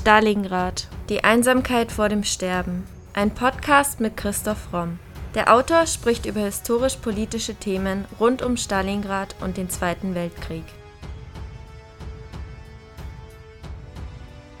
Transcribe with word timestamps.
Stalingrad. 0.00 0.88
Die 1.10 1.24
Einsamkeit 1.24 1.92
vor 1.92 2.08
dem 2.08 2.24
Sterben. 2.24 2.86
Ein 3.12 3.34
Podcast 3.34 4.00
mit 4.00 4.16
Christoph 4.16 4.72
Romm. 4.72 4.98
Der 5.34 5.52
Autor 5.52 5.84
spricht 5.84 6.24
über 6.24 6.40
historisch-politische 6.40 7.54
Themen 7.54 8.06
rund 8.18 8.40
um 8.40 8.56
Stalingrad 8.56 9.36
und 9.42 9.58
den 9.58 9.68
Zweiten 9.68 10.14
Weltkrieg. 10.14 10.64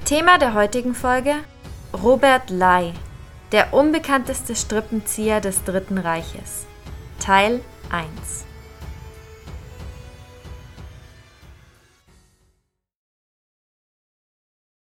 Thema 0.04 0.36
der 0.36 0.52
heutigen 0.52 0.94
Folge: 0.94 1.36
Robert 1.94 2.50
Ley, 2.50 2.92
der 3.50 3.72
unbekannteste 3.72 4.54
Strippenzieher 4.54 5.40
des 5.40 5.64
Dritten 5.64 5.96
Reiches. 5.96 6.66
Teil 7.18 7.62
1 7.90 8.49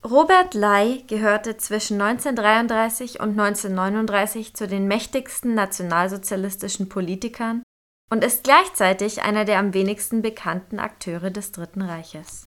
Robert 0.03 0.53
Ley 0.53 1.03
gehörte 1.08 1.58
zwischen 1.58 2.02
1933 2.02 3.20
und 3.20 3.31
1939 3.31 4.53
zu 4.53 4.66
den 4.66 4.88
mächtigsten 4.88 5.55
nationalsozialistischen 5.55 6.88
Politikern 6.88 7.63
und 8.09 8.23
ist 8.23 8.45
gleichzeitig 8.45 9.21
einer 9.21 9.43
der 9.43 9.59
am 9.59 9.73
wenigsten 9.73 10.21
bekannten 10.21 10.80
Akteure 10.80 11.31
des 11.31 11.52
Dritten 11.52 11.81
Reiches. 11.81 12.45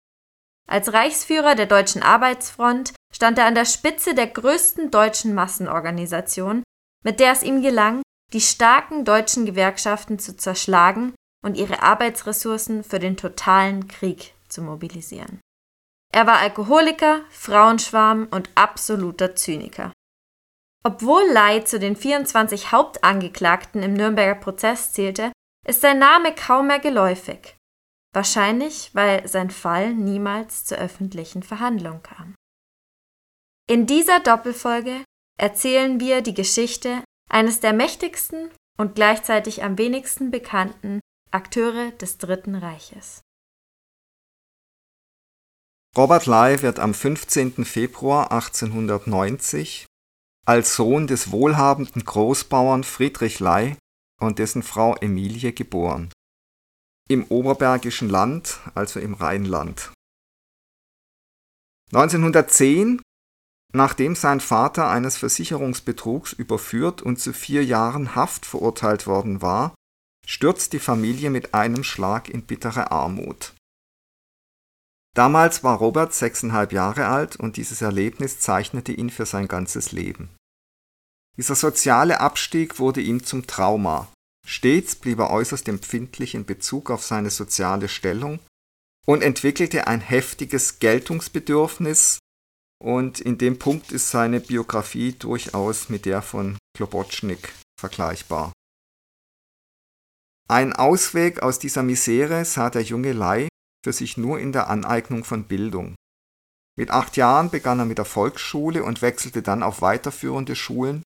Als 0.66 0.94
Reichsführer 0.94 1.54
der 1.54 1.66
Deutschen 1.66 2.02
Arbeitsfront 2.02 2.94
stand 3.14 3.36
er 3.36 3.44
an 3.44 3.54
der 3.54 3.66
Spitze 3.66 4.14
der 4.14 4.28
größten 4.28 4.90
deutschen 4.90 5.34
Massenorganisation, 5.34 6.62
mit 7.04 7.20
der 7.20 7.32
es 7.32 7.42
ihm 7.42 7.60
gelang, 7.60 8.00
die 8.32 8.40
starken 8.40 9.04
deutschen 9.04 9.44
Gewerkschaften 9.44 10.18
zu 10.18 10.36
zerschlagen 10.36 11.14
und 11.44 11.58
ihre 11.58 11.82
Arbeitsressourcen 11.82 12.82
für 12.82 12.98
den 12.98 13.18
totalen 13.18 13.88
Krieg 13.88 14.32
zu 14.48 14.62
mobilisieren. 14.62 15.40
Er 16.14 16.26
war 16.26 16.38
Alkoholiker, 16.38 17.24
Frauenschwarm 17.30 18.28
und 18.30 18.50
absoluter 18.54 19.34
Zyniker. 19.34 19.92
Obwohl 20.84 21.22
Ley 21.32 21.64
zu 21.64 21.78
den 21.78 21.96
24 21.96 22.70
Hauptangeklagten 22.72 23.82
im 23.82 23.94
Nürnberger 23.94 24.34
Prozess 24.34 24.92
zählte, 24.92 25.32
ist 25.66 25.80
sein 25.80 25.98
Name 25.98 26.34
kaum 26.34 26.66
mehr 26.66 26.80
geläufig. 26.80 27.56
Wahrscheinlich, 28.12 28.90
weil 28.94 29.26
sein 29.26 29.50
Fall 29.50 29.94
niemals 29.94 30.64
zur 30.64 30.78
öffentlichen 30.78 31.42
Verhandlung 31.42 32.02
kam. 32.02 32.34
In 33.70 33.86
dieser 33.86 34.20
Doppelfolge 34.20 35.04
erzählen 35.38 35.98
wir 35.98 36.20
die 36.20 36.34
Geschichte 36.34 37.02
eines 37.30 37.60
der 37.60 37.72
mächtigsten 37.72 38.50
und 38.76 38.96
gleichzeitig 38.96 39.62
am 39.62 39.78
wenigsten 39.78 40.30
bekannten 40.30 41.00
Akteure 41.30 41.92
des 41.92 42.18
Dritten 42.18 42.54
Reiches. 42.54 43.22
Robert 45.94 46.24
Ley 46.24 46.62
wird 46.62 46.78
am 46.78 46.94
15. 46.94 47.66
Februar 47.66 48.32
1890 48.32 49.84
als 50.46 50.74
Sohn 50.74 51.06
des 51.06 51.30
wohlhabenden 51.30 52.04
Großbauern 52.04 52.82
Friedrich 52.82 53.40
Ley 53.40 53.76
und 54.18 54.38
dessen 54.38 54.62
Frau 54.62 54.96
Emilie 54.96 55.52
geboren. 55.52 56.10
Im 57.10 57.24
Oberbergischen 57.24 58.08
Land, 58.08 58.60
also 58.74 59.00
im 59.00 59.12
Rheinland. 59.12 59.92
1910, 61.92 63.02
nachdem 63.74 64.16
sein 64.16 64.40
Vater 64.40 64.88
eines 64.88 65.18
Versicherungsbetrugs 65.18 66.32
überführt 66.32 67.02
und 67.02 67.20
zu 67.20 67.34
vier 67.34 67.66
Jahren 67.66 68.14
Haft 68.14 68.46
verurteilt 68.46 69.06
worden 69.06 69.42
war, 69.42 69.74
stürzt 70.26 70.72
die 70.72 70.78
Familie 70.78 71.28
mit 71.28 71.52
einem 71.52 71.84
Schlag 71.84 72.30
in 72.30 72.46
bittere 72.46 72.90
Armut. 72.90 73.52
Damals 75.14 75.62
war 75.62 75.78
Robert 75.78 76.14
sechseinhalb 76.14 76.72
Jahre 76.72 77.06
alt 77.06 77.36
und 77.36 77.56
dieses 77.56 77.82
Erlebnis 77.82 78.40
zeichnete 78.40 78.92
ihn 78.92 79.10
für 79.10 79.26
sein 79.26 79.46
ganzes 79.46 79.92
Leben. 79.92 80.30
Dieser 81.36 81.54
soziale 81.54 82.20
Abstieg 82.20 82.78
wurde 82.78 83.00
ihm 83.00 83.24
zum 83.24 83.46
Trauma. 83.46 84.12
Stets 84.46 84.96
blieb 84.96 85.18
er 85.18 85.30
äußerst 85.30 85.68
empfindlich 85.68 86.34
in 86.34 86.44
Bezug 86.44 86.90
auf 86.90 87.04
seine 87.04 87.30
soziale 87.30 87.88
Stellung 87.88 88.40
und 89.06 89.22
entwickelte 89.22 89.86
ein 89.86 90.00
heftiges 90.00 90.78
Geltungsbedürfnis, 90.78 92.18
und 92.82 93.20
in 93.20 93.38
dem 93.38 93.58
Punkt 93.58 93.92
ist 93.92 94.10
seine 94.10 94.40
Biografie 94.40 95.12
durchaus 95.12 95.88
mit 95.88 96.04
der 96.04 96.20
von 96.20 96.58
Klobotschnik 96.76 97.52
vergleichbar. 97.78 98.52
Ein 100.48 100.72
Ausweg 100.72 101.42
aus 101.42 101.60
dieser 101.60 101.84
Misere 101.84 102.44
sah 102.44 102.70
der 102.70 102.82
junge 102.82 103.12
Lei 103.12 103.48
für 103.84 103.92
sich 103.92 104.16
nur 104.16 104.38
in 104.38 104.52
der 104.52 104.68
Aneignung 104.68 105.24
von 105.24 105.44
Bildung. 105.44 105.94
Mit 106.78 106.90
acht 106.90 107.16
Jahren 107.16 107.50
begann 107.50 107.78
er 107.78 107.84
mit 107.84 107.98
der 107.98 108.04
Volksschule 108.04 108.82
und 108.84 109.02
wechselte 109.02 109.42
dann 109.42 109.62
auf 109.62 109.82
weiterführende 109.82 110.56
Schulen, 110.56 111.02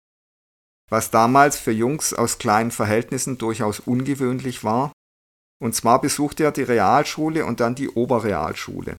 was 0.90 1.10
damals 1.10 1.58
für 1.58 1.70
Jungs 1.70 2.12
aus 2.12 2.38
kleinen 2.38 2.70
Verhältnissen 2.70 3.38
durchaus 3.38 3.80
ungewöhnlich 3.80 4.64
war, 4.64 4.92
und 5.62 5.74
zwar 5.74 6.00
besuchte 6.00 6.42
er 6.44 6.52
die 6.52 6.64
Realschule 6.64 7.46
und 7.46 7.60
dann 7.60 7.74
die 7.74 7.88
Oberrealschule. 7.88 8.96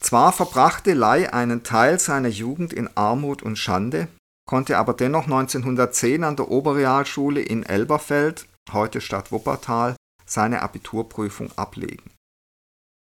Zwar 0.00 0.32
verbrachte 0.32 0.92
Ley 0.92 1.26
einen 1.26 1.64
Teil 1.64 1.98
seiner 1.98 2.28
Jugend 2.28 2.72
in 2.72 2.88
Armut 2.96 3.42
und 3.42 3.56
Schande, 3.56 4.08
konnte 4.46 4.78
aber 4.78 4.94
dennoch 4.94 5.24
1910 5.24 6.24
an 6.24 6.36
der 6.36 6.50
Oberrealschule 6.50 7.40
in 7.40 7.64
Elberfeld, 7.64 8.46
heute 8.72 9.00
Stadt 9.00 9.32
Wuppertal, 9.32 9.96
seine 10.24 10.62
Abiturprüfung 10.62 11.50
ablegen. 11.56 12.10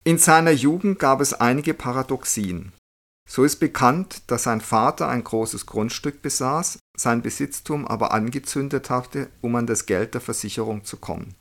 In 0.06 0.18
seiner 0.18 0.52
Jugend 0.52 1.00
gab 1.00 1.20
es 1.20 1.34
einige 1.34 1.74
Paradoxien. 1.74 2.72
So 3.28 3.42
ist 3.42 3.56
bekannt, 3.56 4.22
dass 4.28 4.44
sein 4.44 4.60
Vater 4.60 5.08
ein 5.08 5.24
großes 5.24 5.66
Grundstück 5.66 6.22
besaß, 6.22 6.78
sein 6.96 7.22
Besitztum 7.22 7.88
aber 7.88 8.12
angezündet 8.12 8.88
hatte, 8.88 9.28
um 9.40 9.56
an 9.56 9.66
das 9.66 9.84
Geld 9.84 10.14
der 10.14 10.20
Versicherung 10.20 10.84
zu 10.84 10.98
kommen. 10.98 11.34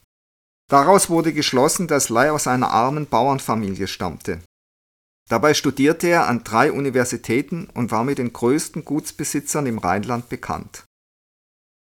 Daraus 0.67 1.11
wurde 1.11 1.31
geschlossen, 1.31 1.87
dass 1.87 2.09
Ley 2.09 2.29
aus 2.29 2.47
einer 2.47 2.71
armen 2.71 3.05
Bauernfamilie 3.05 3.85
stammte. 3.85 4.41
Dabei 5.29 5.53
studierte 5.53 6.07
er 6.07 6.25
an 6.27 6.43
drei 6.43 6.71
Universitäten 6.71 7.69
und 7.71 7.91
war 7.91 8.03
mit 8.03 8.17
den 8.17 8.33
größten 8.33 8.83
Gutsbesitzern 8.83 9.67
im 9.67 9.77
Rheinland 9.77 10.27
bekannt. 10.27 10.85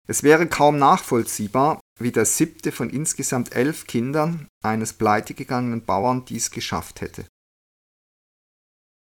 Es 0.08 0.24
wäre 0.24 0.48
kaum 0.48 0.78
nachvollziehbar, 0.78 1.78
wie 2.02 2.12
der 2.12 2.24
siebte 2.24 2.72
von 2.72 2.90
insgesamt 2.90 3.54
elf 3.54 3.86
Kindern 3.86 4.48
eines 4.62 4.92
pleitegegangenen 4.92 5.84
Bauern 5.84 6.24
dies 6.24 6.50
geschafft 6.50 7.00
hätte. 7.00 7.24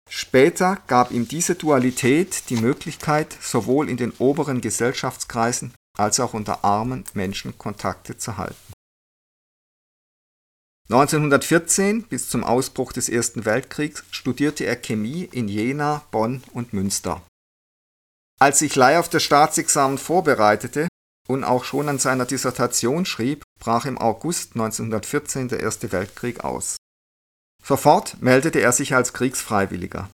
Später 0.08 0.78
gab 0.86 1.10
ihm 1.10 1.26
diese 1.26 1.56
Dualität 1.56 2.48
die 2.48 2.56
Möglichkeit, 2.56 3.36
sowohl 3.40 3.90
in 3.90 3.96
den 3.96 4.12
oberen 4.12 4.60
Gesellschaftskreisen 4.60 5.74
als 5.98 6.20
auch 6.20 6.34
unter 6.34 6.64
armen 6.64 7.04
Menschen 7.14 7.58
Kontakte 7.58 8.16
zu 8.16 8.36
halten. 8.36 8.72
1914 10.88 12.04
bis 12.04 12.28
zum 12.28 12.44
Ausbruch 12.44 12.92
des 12.92 13.08
Ersten 13.08 13.44
Weltkriegs 13.44 14.04
studierte 14.12 14.64
er 14.64 14.76
Chemie 14.76 15.24
in 15.24 15.48
Jena, 15.48 16.04
Bonn 16.12 16.44
und 16.52 16.72
Münster. 16.72 17.26
Als 18.38 18.60
sich 18.60 18.76
Ley 18.76 18.96
auf 18.96 19.08
das 19.08 19.24
Staatsexamen 19.24 19.98
vorbereitete, 19.98 20.86
und 21.26 21.44
auch 21.44 21.64
schon 21.64 21.88
an 21.88 21.98
seiner 21.98 22.26
Dissertation 22.26 23.06
schrieb, 23.06 23.42
brach 23.58 23.86
im 23.86 23.98
August 23.98 24.54
1914 24.54 25.48
der 25.48 25.60
Erste 25.60 25.92
Weltkrieg 25.92 26.44
aus. 26.44 26.76
Sofort 27.64 28.22
meldete 28.22 28.60
er 28.60 28.72
sich 28.72 28.94
als 28.94 29.12
Kriegsfreiwilliger. 29.12 30.08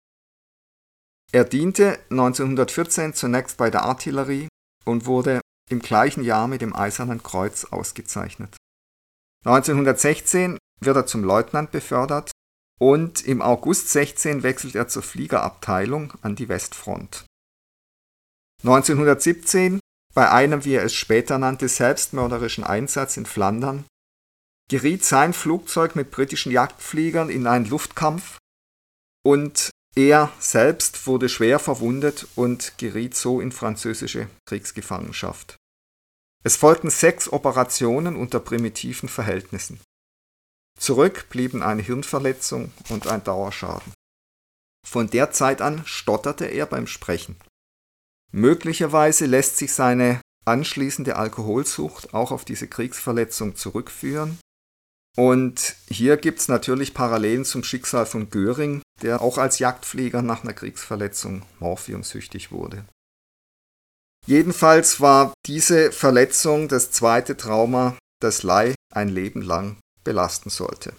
Er 1.32 1.44
diente 1.44 1.98
1914 2.10 3.14
zunächst 3.14 3.56
bei 3.56 3.70
der 3.70 3.84
Artillerie 3.84 4.48
und 4.84 5.06
wurde 5.06 5.40
im 5.68 5.80
gleichen 5.80 6.24
Jahr 6.24 6.48
mit 6.48 6.60
dem 6.60 6.74
Eisernen 6.74 7.22
Kreuz 7.22 7.64
ausgezeichnet. 7.64 8.56
1916 9.44 10.58
wird 10.80 10.96
er 10.96 11.06
zum 11.06 11.24
Leutnant 11.24 11.70
befördert 11.70 12.30
und 12.78 13.22
im 13.22 13.42
August 13.42 13.90
16 13.90 14.42
wechselt 14.42 14.74
er 14.74 14.88
zur 14.88 15.02
Fliegerabteilung 15.02 16.14
an 16.22 16.36
die 16.36 16.48
Westfront. 16.48 17.24
1917 18.62 19.79
bei 20.14 20.30
einem, 20.30 20.64
wie 20.64 20.74
er 20.74 20.84
es 20.84 20.94
später 20.94 21.38
nannte, 21.38 21.68
selbstmörderischen 21.68 22.64
Einsatz 22.64 23.16
in 23.16 23.26
Flandern 23.26 23.84
geriet 24.68 25.04
sein 25.04 25.32
Flugzeug 25.32 25.96
mit 25.96 26.12
britischen 26.12 26.52
Jagdfliegern 26.52 27.28
in 27.28 27.48
einen 27.48 27.66
Luftkampf 27.66 28.38
und 29.24 29.70
er 29.96 30.30
selbst 30.38 31.08
wurde 31.08 31.28
schwer 31.28 31.58
verwundet 31.58 32.28
und 32.36 32.78
geriet 32.78 33.16
so 33.16 33.40
in 33.40 33.50
französische 33.50 34.28
Kriegsgefangenschaft. 34.46 35.56
Es 36.44 36.56
folgten 36.56 36.90
sechs 36.90 37.30
Operationen 37.32 38.14
unter 38.14 38.38
primitiven 38.38 39.08
Verhältnissen. 39.08 39.80
Zurück 40.78 41.28
blieben 41.28 41.62
eine 41.62 41.82
Hirnverletzung 41.82 42.72
und 42.88 43.08
ein 43.08 43.24
Dauerschaden. 43.24 43.92
Von 44.86 45.10
der 45.10 45.32
Zeit 45.32 45.60
an 45.60 45.84
stotterte 45.84 46.46
er 46.46 46.66
beim 46.66 46.86
Sprechen. 46.86 47.36
Möglicherweise 48.32 49.26
lässt 49.26 49.56
sich 49.56 49.72
seine 49.72 50.20
anschließende 50.44 51.16
Alkoholsucht 51.16 52.14
auch 52.14 52.30
auf 52.32 52.44
diese 52.44 52.68
Kriegsverletzung 52.68 53.56
zurückführen. 53.56 54.38
Und 55.16 55.74
hier 55.88 56.16
gibt 56.16 56.38
es 56.38 56.48
natürlich 56.48 56.94
Parallelen 56.94 57.44
zum 57.44 57.64
Schicksal 57.64 58.06
von 58.06 58.30
Göring, 58.30 58.82
der 59.02 59.20
auch 59.20 59.38
als 59.38 59.58
Jagdflieger 59.58 60.22
nach 60.22 60.44
einer 60.44 60.52
Kriegsverletzung 60.52 61.42
morphiumsüchtig 61.58 62.52
wurde. 62.52 62.84
Jedenfalls 64.26 65.00
war 65.00 65.34
diese 65.46 65.92
Verletzung 65.92 66.68
das 66.68 66.92
zweite 66.92 67.36
Trauma, 67.36 67.98
das 68.20 68.42
Lai 68.42 68.74
ein 68.92 69.08
Leben 69.08 69.42
lang 69.42 69.78
belasten 70.04 70.50
sollte. 70.50 70.94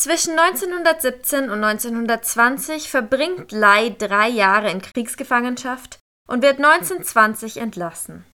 Zwischen 0.00 0.38
1917 0.38 1.50
und 1.50 1.62
1920 1.62 2.90
verbringt 2.90 3.52
Lai 3.52 3.90
drei 3.90 4.30
Jahre 4.30 4.70
in 4.70 4.80
Kriegsgefangenschaft 4.80 5.98
und 6.26 6.40
wird 6.40 6.56
1920 6.56 7.58
entlassen. 7.58 8.24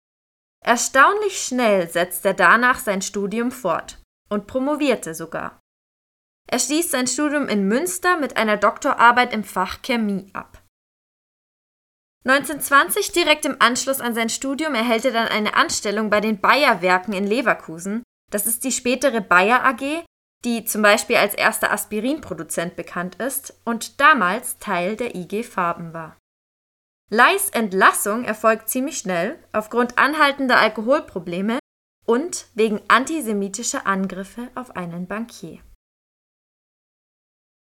Erstaunlich 0.65 1.43
schnell 1.43 1.91
setzt 1.91 2.25
er 2.25 2.35
danach 2.35 2.79
sein 2.79 3.03
Studium 3.03 3.51
fort 3.51 3.99
und 4.29 4.47
promovierte 4.47 5.13
sogar. 5.13 5.59
Er 6.49 6.61
schließt 6.61 6.93
sein 6.93 7.09
Studium 7.09 7.49
in 7.49 7.67
Münster 7.67 8.17
mit 8.17 8.37
einer 8.37 8.59
Doktorarbeit 8.59 9.35
im 9.35 9.43
Fach 9.43 9.83
Chemie 9.83 10.31
ab. 10.35 10.63
1920, 12.27 13.11
direkt 13.11 13.45
im 13.45 13.57
Anschluss 13.59 14.01
an 14.01 14.15
sein 14.15 14.29
Studium, 14.29 14.77
erhält 14.77 15.05
er 15.05 15.13
dann 15.13 15.27
eine 15.27 15.55
Anstellung 15.55 16.11
bei 16.11 16.21
den 16.21 16.41
Bayer 16.41 16.81
Werken 16.81 17.13
in 17.13 17.27
Leverkusen. 17.27 18.05
Das 18.31 18.47
ist 18.47 18.63
die 18.63 18.71
spätere 18.71 19.21
Bayer 19.21 19.65
AG, 19.65 20.05
die 20.47 20.65
zum 20.65 20.81
Beispiel 20.81 21.17
als 21.17 21.35
erster 21.35 21.73
Aspirinproduzent 21.73 22.77
bekannt 22.77 23.17
ist 23.17 23.61
und 23.65 24.01
damals 24.01 24.59
Teil 24.59 24.95
der 24.95 25.17
IG 25.17 25.43
Farben 25.43 25.93
war. 25.93 26.17
Leis 27.11 27.51
Entlassung 27.51 28.25
erfolgt 28.25 28.69
ziemlich 28.69 28.99
schnell 28.99 29.39
aufgrund 29.53 29.99
anhaltender 29.99 30.59
Alkoholprobleme 30.59 31.59
und 32.07 32.47
wegen 32.55 32.81
antisemitischer 32.87 33.87
Angriffe 33.87 34.49
auf 34.55 34.77
einen 34.77 35.09
Bankier. 35.09 35.59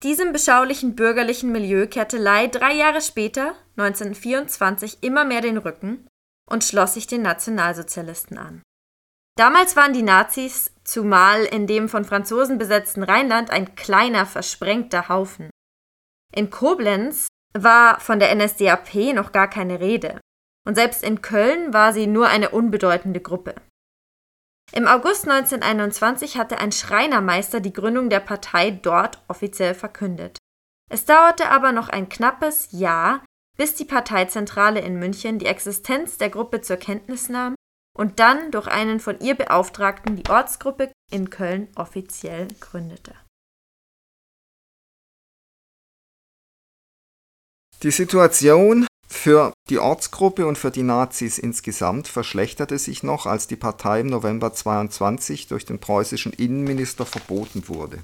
Diesem 0.02 0.34
beschaulichen 0.34 0.94
bürgerlichen 0.94 1.52
Milieu 1.52 1.86
kehrte 1.86 2.18
Lai 2.18 2.46
drei 2.48 2.74
Jahre 2.74 3.00
später, 3.00 3.54
1924, 3.78 5.02
immer 5.02 5.24
mehr 5.24 5.40
den 5.40 5.56
Rücken 5.56 6.06
und 6.50 6.62
schloss 6.62 6.92
sich 6.94 7.06
den 7.06 7.22
Nationalsozialisten 7.22 8.36
an. 8.36 8.62
Damals 9.36 9.76
waren 9.76 9.92
die 9.92 10.02
Nazis, 10.02 10.72
zumal 10.82 11.44
in 11.44 11.66
dem 11.66 11.90
von 11.90 12.06
Franzosen 12.06 12.56
besetzten 12.56 13.02
Rheinland, 13.02 13.50
ein 13.50 13.74
kleiner, 13.74 14.24
versprengter 14.24 15.10
Haufen. 15.10 15.50
In 16.34 16.48
Koblenz 16.50 17.28
war 17.52 18.00
von 18.00 18.18
der 18.18 18.34
NSDAP 18.34 19.14
noch 19.14 19.32
gar 19.32 19.48
keine 19.48 19.80
Rede, 19.80 20.20
und 20.66 20.74
selbst 20.74 21.02
in 21.02 21.20
Köln 21.20 21.74
war 21.74 21.92
sie 21.92 22.06
nur 22.06 22.28
eine 22.28 22.50
unbedeutende 22.50 23.20
Gruppe. 23.20 23.54
Im 24.72 24.86
August 24.86 25.28
1921 25.28 26.38
hatte 26.38 26.58
ein 26.58 26.72
Schreinermeister 26.72 27.60
die 27.60 27.72
Gründung 27.72 28.08
der 28.10 28.20
Partei 28.20 28.70
dort 28.70 29.22
offiziell 29.28 29.74
verkündet. 29.74 30.38
Es 30.90 31.04
dauerte 31.04 31.50
aber 31.50 31.72
noch 31.72 31.88
ein 31.88 32.08
knappes 32.08 32.68
Jahr, 32.72 33.24
bis 33.56 33.74
die 33.74 33.84
Parteizentrale 33.84 34.80
in 34.80 34.98
München 34.98 35.38
die 35.38 35.46
Existenz 35.46 36.16
der 36.16 36.30
Gruppe 36.30 36.62
zur 36.62 36.76
Kenntnis 36.76 37.28
nahm 37.28 37.54
und 37.96 38.20
dann 38.20 38.50
durch 38.50 38.66
einen 38.66 39.00
von 39.00 39.18
ihr 39.20 39.34
Beauftragten 39.34 40.16
die 40.16 40.28
Ortsgruppe 40.28 40.92
in 41.10 41.30
Köln 41.30 41.68
offiziell 41.76 42.48
gründete. 42.60 43.14
Die 47.82 47.90
Situation 47.90 48.86
für 49.08 49.52
die 49.68 49.78
Ortsgruppe 49.78 50.46
und 50.46 50.56
für 50.58 50.70
die 50.70 50.82
Nazis 50.82 51.38
insgesamt 51.38 52.08
verschlechterte 52.08 52.78
sich 52.78 53.02
noch, 53.02 53.26
als 53.26 53.46
die 53.46 53.56
Partei 53.56 54.00
im 54.00 54.08
November 54.08 54.52
22 54.52 55.46
durch 55.48 55.64
den 55.64 55.78
preußischen 55.78 56.32
Innenminister 56.32 57.06
verboten 57.06 57.68
wurde. 57.68 58.02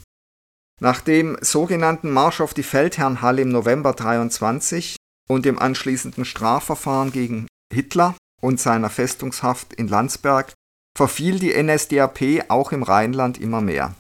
Nach 0.81 1.01
dem 1.01 1.37
sogenannten 1.41 2.11
Marsch 2.11 2.41
auf 2.41 2.55
die 2.55 2.63
Feldherrnhalle 2.63 3.43
im 3.43 3.51
November 3.51 3.93
23 3.93 4.97
und 5.29 5.45
dem 5.45 5.59
anschließenden 5.59 6.25
Strafverfahren 6.25 7.13
gegen 7.13 7.47
Hitler 7.73 8.15
und 8.43 8.61
seiner 8.61 8.91
Festungshaft 8.91 9.73
in 9.73 9.89
Landsberg 9.89 10.53
verfiel 10.97 11.39
die 11.39 11.55
NSDAP 11.55 12.51
auch 12.51 12.73
im 12.73 12.83
Rheinland 12.83 13.39
immer 13.39 13.61
mehr. 13.61 13.95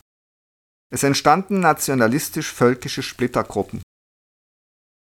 Es 0.91 1.03
entstanden 1.03 1.61
nationalistisch-völkische 1.61 3.03
Splittergruppen, 3.03 3.81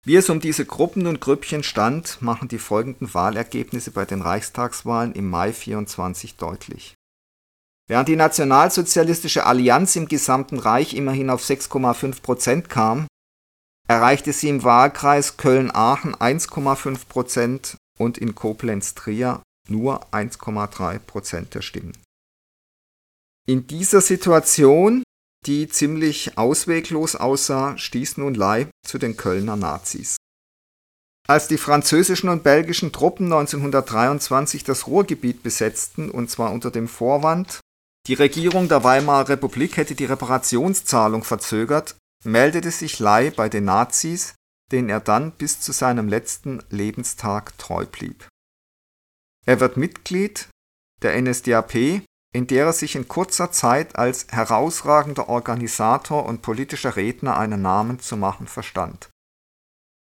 wie 0.08 0.16
es 0.16 0.30
um 0.30 0.40
diese 0.40 0.66
Gruppen 0.66 1.06
und 1.06 1.20
Grüppchen 1.20 1.64
stand, 1.64 2.22
machen 2.22 2.48
die 2.48 2.60
folgenden 2.60 3.14
Wahlergebnisse 3.14 3.92
bei 3.92 4.06
den 4.06 4.22
Reichstagswahlen 4.22 5.12
im 5.12 5.30
Mai 5.30 5.52
24 5.52 6.38
deutlich. 6.38 6.96
Während 7.90 8.08
die 8.08 8.16
Nationalsozialistische 8.16 9.46
Allianz 9.46 9.98
im 9.98 10.08
gesamten 10.08 10.60
Reich 10.60 10.94
immerhin 10.94 11.30
auf 11.30 11.44
6,5 11.44 12.22
Prozent 12.22 12.70
kam, 12.70 13.08
erreichte 13.90 14.32
sie 14.32 14.48
im 14.48 14.64
Wahlkreis 14.64 15.36
Köln-Aachen 15.36 16.16
1,5 16.16 17.08
Prozent 17.10 17.78
und 17.98 18.18
in 18.18 18.36
Koblenz-Trier 18.36 19.42
nur 19.70 20.06
1,3 20.14 21.00
Prozent 21.00 21.56
der 21.56 21.62
Stimmen. 21.62 21.98
In 23.46 23.68
dieser 23.68 24.02
Situation 24.02 25.04
die 25.48 25.70
ziemlich 25.70 26.38
ausweglos 26.38 27.16
aussah, 27.16 27.78
stieß 27.78 28.18
nun 28.18 28.36
Lai 28.36 28.68
zu 28.86 28.98
den 28.98 29.18
Kölner 29.18 29.56
Nazis. 29.56 30.18
Als 31.28 31.48
die 31.48 31.58
französischen 31.58 32.30
und 32.30 32.44
belgischen 32.44 32.92
Truppen 32.92 33.26
1923 33.26 34.64
das 34.64 34.88
Ruhrgebiet 34.88 35.44
besetzten, 35.44 36.10
und 36.10 36.30
zwar 36.30 36.52
unter 36.52 36.72
dem 36.72 36.88
Vorwand, 36.88 37.60
die 38.08 38.14
Regierung 38.14 38.70
der 38.70 38.84
Weimarer 38.84 39.30
Republik 39.30 39.76
hätte 39.76 39.96
die 39.96 40.06
Reparationszahlung 40.06 41.24
verzögert, 41.24 41.96
meldete 42.24 42.72
sich 42.72 43.00
Lai 43.00 43.30
bei 43.30 43.50
den 43.50 43.66
Nazis, 43.66 44.36
denen 44.72 44.90
er 44.90 45.00
dann 45.00 45.32
bis 45.32 45.60
zu 45.62 45.72
seinem 45.72 46.08
letzten 46.08 46.64
Lebenstag 46.70 47.58
treu 47.58 47.86
blieb. 47.86 48.28
Er 49.46 49.60
wird 49.60 49.78
Mitglied 49.78 50.50
der 51.02 51.22
NSDAP 51.22 52.04
in 52.34 52.46
der 52.46 52.66
er 52.66 52.74
sich 52.74 52.96
in 52.96 53.08
kurzer 53.08 53.52
Zeit 53.52 53.96
als 53.96 54.28
herausragender 54.30 55.30
Organisator 55.30 56.26
und 56.26 56.42
politischer 56.42 56.96
Redner 56.96 57.38
einen 57.38 57.62
Namen 57.62 58.00
zu 58.00 58.18
machen 58.18 58.48
verstand. 58.48 59.10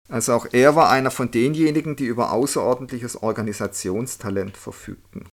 Also 0.08 0.34
auch 0.34 0.46
er 0.50 0.74
war 0.74 0.90
einer 0.90 1.10
von 1.10 1.30
denjenigen, 1.30 1.96
die 1.96 2.06
über 2.06 2.32
außerordentliches 2.32 3.22
Organisationstalent 3.22 4.56
verfügten. 4.56 5.28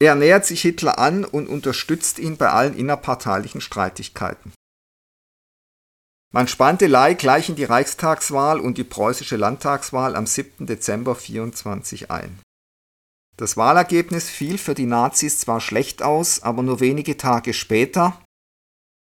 Er 0.00 0.14
nähert 0.14 0.46
sich 0.46 0.62
Hitler 0.62 0.98
an 0.98 1.24
und 1.24 1.46
unterstützt 1.46 2.18
ihn 2.18 2.36
bei 2.36 2.48
allen 2.48 2.74
innerparteilichen 2.74 3.60
Streitigkeiten. 3.60 4.52
Man 6.34 6.48
spannte 6.48 6.86
Ley 6.86 7.14
gleich 7.14 7.50
in 7.50 7.56
die 7.56 7.64
Reichstagswahl 7.64 8.58
und 8.58 8.78
die 8.78 8.84
preußische 8.84 9.36
Landtagswahl 9.36 10.16
am 10.16 10.26
7. 10.26 10.66
Dezember 10.66 11.14
24 11.14 12.10
ein. 12.10 12.40
Das 13.36 13.58
Wahlergebnis 13.58 14.30
fiel 14.30 14.56
für 14.56 14.74
die 14.74 14.86
Nazis 14.86 15.38
zwar 15.38 15.60
schlecht 15.60 16.02
aus, 16.02 16.42
aber 16.42 16.62
nur 16.62 16.80
wenige 16.80 17.18
Tage 17.18 17.52
später, 17.52 18.18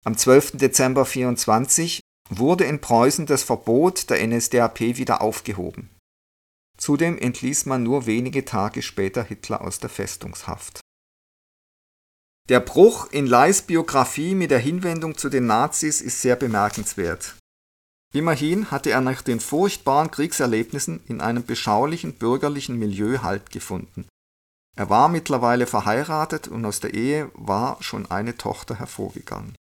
am 0.07 0.17
12. 0.17 0.53
Dezember 0.53 1.05
24, 1.05 2.01
wurde 2.31 2.65
in 2.65 2.81
Preußen 2.81 3.27
das 3.27 3.43
Verbot 3.43 4.09
der 4.09 4.27
NSDAP 4.27 4.81
wieder 4.81 5.21
aufgehoben. 5.21 5.91
Zudem 6.79 7.19
entließ 7.19 7.67
man 7.67 7.83
nur 7.83 8.07
wenige 8.07 8.47
Tage 8.47 8.81
später 8.81 9.23
Hitler 9.23 9.61
aus 9.61 9.81
der 9.81 9.91
Festungshaft. 9.91 10.81
Der 12.49 12.61
Bruch 12.61 13.11
in 13.11 13.27
Leis 13.27 13.61
Biografie 13.61 14.35
mit 14.35 14.51
der 14.51 14.59
Hinwendung 14.59 15.19
zu 15.19 15.29
den 15.29 15.47
Nazis 15.47 16.01
ist 16.01 16.23
sehr 16.23 16.35
bemerkenswert. 16.35 17.37
Immerhin 18.15 18.71
hatte 18.71 18.91
er 18.91 19.03
nach 19.03 19.21
den 19.21 19.39
furchtbaren 19.39 20.11
Kriegserlebnissen 20.11 21.05
in 21.09 21.21
einem 21.21 21.45
beschaulichen 21.45 22.15
bürgerlichen 22.15 22.79
Milieu 22.79 23.19
Halt 23.19 23.51
gefunden. 23.51 24.09
Er 24.79 24.89
war 24.89 25.11
mittlerweile 25.11 25.67
verheiratet 25.67 26.49
und 26.49 26.65
aus 26.65 26.81
der 26.81 26.95
Ehe 26.95 27.31
war 27.35 27.83
schon 27.83 28.11
eine 28.11 28.39
Tochter 28.39 28.77
hervorgegangen. 28.77 29.55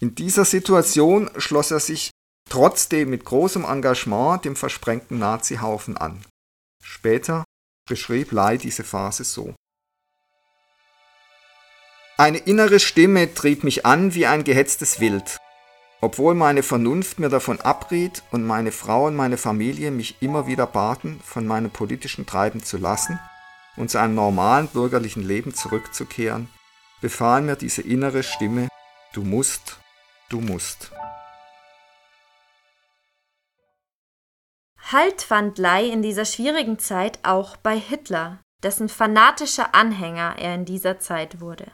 In 0.00 0.14
dieser 0.14 0.46
Situation 0.46 1.28
schloss 1.36 1.70
er 1.70 1.80
sich 1.80 2.10
trotzdem 2.48 3.10
mit 3.10 3.26
großem 3.26 3.64
Engagement 3.64 4.46
dem 4.46 4.56
versprengten 4.56 5.18
Nazihaufen 5.18 5.98
an. 5.98 6.24
Später 6.82 7.44
beschrieb 7.86 8.32
Lai 8.32 8.56
diese 8.56 8.84
Phase 8.84 9.24
so. 9.24 9.54
Eine 12.18 12.38
innere 12.38 12.78
Stimme 12.78 13.32
trieb 13.32 13.64
mich 13.64 13.86
an 13.86 14.14
wie 14.14 14.26
ein 14.26 14.44
gehetztes 14.44 15.00
Wild, 15.00 15.38
obwohl 16.02 16.34
meine 16.34 16.62
Vernunft 16.62 17.18
mir 17.18 17.30
davon 17.30 17.60
abriet 17.62 18.22
und 18.32 18.46
meine 18.46 18.72
Frau 18.72 19.06
und 19.06 19.16
meine 19.16 19.38
Familie 19.38 19.90
mich 19.90 20.16
immer 20.20 20.46
wieder 20.46 20.66
baten, 20.66 21.20
von 21.24 21.46
meinem 21.46 21.70
politischen 21.70 22.26
Treiben 22.26 22.62
zu 22.62 22.76
lassen– 22.76 23.18
und 23.78 23.90
zu 23.90 23.98
einem 23.98 24.14
normalen 24.14 24.68
bürgerlichen 24.68 25.26
Leben 25.26 25.54
zurückzukehren, 25.54 26.48
befahl 27.00 27.40
mir 27.40 27.56
diese 27.56 27.82
innere 27.82 28.22
Stimme, 28.22 28.68
du 29.12 29.22
musst, 29.22 29.78
du 30.28 30.40
musst. 30.40 30.90
Halt 34.90 35.22
fand 35.22 35.58
Ley 35.58 35.90
in 35.90 36.02
dieser 36.02 36.24
schwierigen 36.24 36.78
Zeit 36.78 37.18
auch 37.22 37.56
bei 37.56 37.78
Hitler, 37.78 38.40
dessen 38.62 38.88
fanatischer 38.88 39.74
Anhänger 39.74 40.36
er 40.38 40.54
in 40.54 40.64
dieser 40.64 40.98
Zeit 40.98 41.40
wurde. 41.40 41.70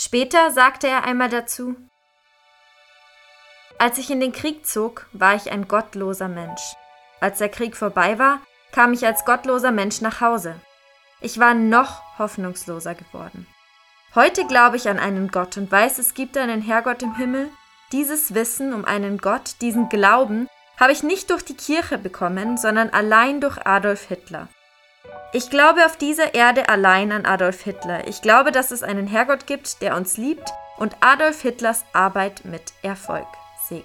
Später 0.00 0.52
sagte 0.52 0.86
er 0.86 1.02
einmal 1.02 1.28
dazu, 1.28 1.74
als 3.80 3.98
ich 3.98 4.10
in 4.10 4.20
den 4.20 4.30
Krieg 4.30 4.64
zog, 4.64 5.06
war 5.12 5.34
ich 5.34 5.50
ein 5.50 5.66
gottloser 5.66 6.28
Mensch. 6.28 6.62
Als 7.20 7.38
der 7.38 7.48
Krieg 7.48 7.76
vorbei 7.76 8.16
war, 8.16 8.40
kam 8.70 8.92
ich 8.92 9.04
als 9.04 9.24
gottloser 9.24 9.72
Mensch 9.72 10.00
nach 10.00 10.20
Hause. 10.20 10.54
Ich 11.20 11.40
war 11.40 11.52
noch 11.54 12.00
hoffnungsloser 12.16 12.94
geworden. 12.94 13.48
Heute 14.14 14.46
glaube 14.46 14.76
ich 14.76 14.88
an 14.88 15.00
einen 15.00 15.32
Gott 15.32 15.56
und 15.56 15.72
weiß, 15.72 15.98
es 15.98 16.14
gibt 16.14 16.36
einen 16.36 16.62
Herrgott 16.62 17.02
im 17.02 17.16
Himmel. 17.16 17.50
Dieses 17.90 18.34
Wissen 18.34 18.74
um 18.74 18.84
einen 18.84 19.18
Gott, 19.18 19.56
diesen 19.62 19.88
Glauben, 19.88 20.48
habe 20.78 20.92
ich 20.92 21.02
nicht 21.02 21.30
durch 21.30 21.44
die 21.44 21.56
Kirche 21.56 21.98
bekommen, 21.98 22.56
sondern 22.56 22.90
allein 22.90 23.40
durch 23.40 23.66
Adolf 23.66 24.04
Hitler. 24.06 24.46
Ich 25.32 25.50
glaube 25.50 25.84
auf 25.84 25.96
dieser 25.96 26.34
Erde 26.34 26.68
allein 26.68 27.12
an 27.12 27.26
Adolf 27.26 27.62
Hitler. 27.62 28.08
Ich 28.08 28.22
glaube, 28.22 28.50
dass 28.50 28.70
es 28.70 28.82
einen 28.82 29.06
Herrgott 29.06 29.46
gibt, 29.46 29.82
der 29.82 29.94
uns 29.96 30.16
liebt 30.16 30.50
und 30.78 30.96
Adolf 31.00 31.42
Hitlers 31.42 31.84
Arbeit 31.92 32.44
mit 32.44 32.72
Erfolg 32.82 33.26
segnet. 33.68 33.84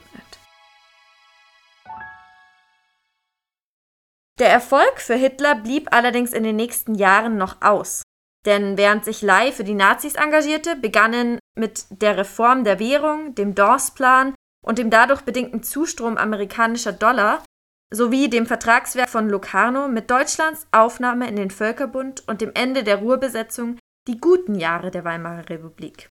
Der 4.39 4.49
Erfolg 4.49 4.99
für 4.99 5.15
Hitler 5.15 5.55
blieb 5.55 5.93
allerdings 5.93 6.33
in 6.33 6.43
den 6.43 6.55
nächsten 6.55 6.95
Jahren 6.95 7.37
noch 7.37 7.61
aus. 7.61 8.03
Denn 8.45 8.77
während 8.77 9.05
sich 9.05 9.21
Lai 9.21 9.51
für 9.51 9.63
die 9.63 9.73
Nazis 9.73 10.15
engagierte, 10.15 10.75
begannen 10.75 11.39
mit 11.55 11.85
der 11.89 12.17
Reform 12.17 12.63
der 12.63 12.79
Währung, 12.79 13.35
dem 13.35 13.53
Dawes-Plan 13.53 14.33
und 14.65 14.79
dem 14.79 14.89
dadurch 14.89 15.21
bedingten 15.21 15.61
Zustrom 15.63 16.17
amerikanischer 16.17 16.93
Dollar 16.93 17.43
sowie 17.93 18.29
dem 18.29 18.45
Vertragswerk 18.45 19.09
von 19.09 19.29
Locarno 19.29 19.87
mit 19.87 20.09
Deutschlands 20.09 20.67
Aufnahme 20.71 21.29
in 21.29 21.35
den 21.35 21.51
Völkerbund 21.51 22.23
und 22.27 22.41
dem 22.41 22.51
Ende 22.53 22.83
der 22.83 22.97
Ruhrbesetzung 22.97 23.77
die 24.07 24.17
guten 24.17 24.55
Jahre 24.55 24.91
der 24.91 25.05
Weimarer 25.05 25.49
Republik. 25.49 26.09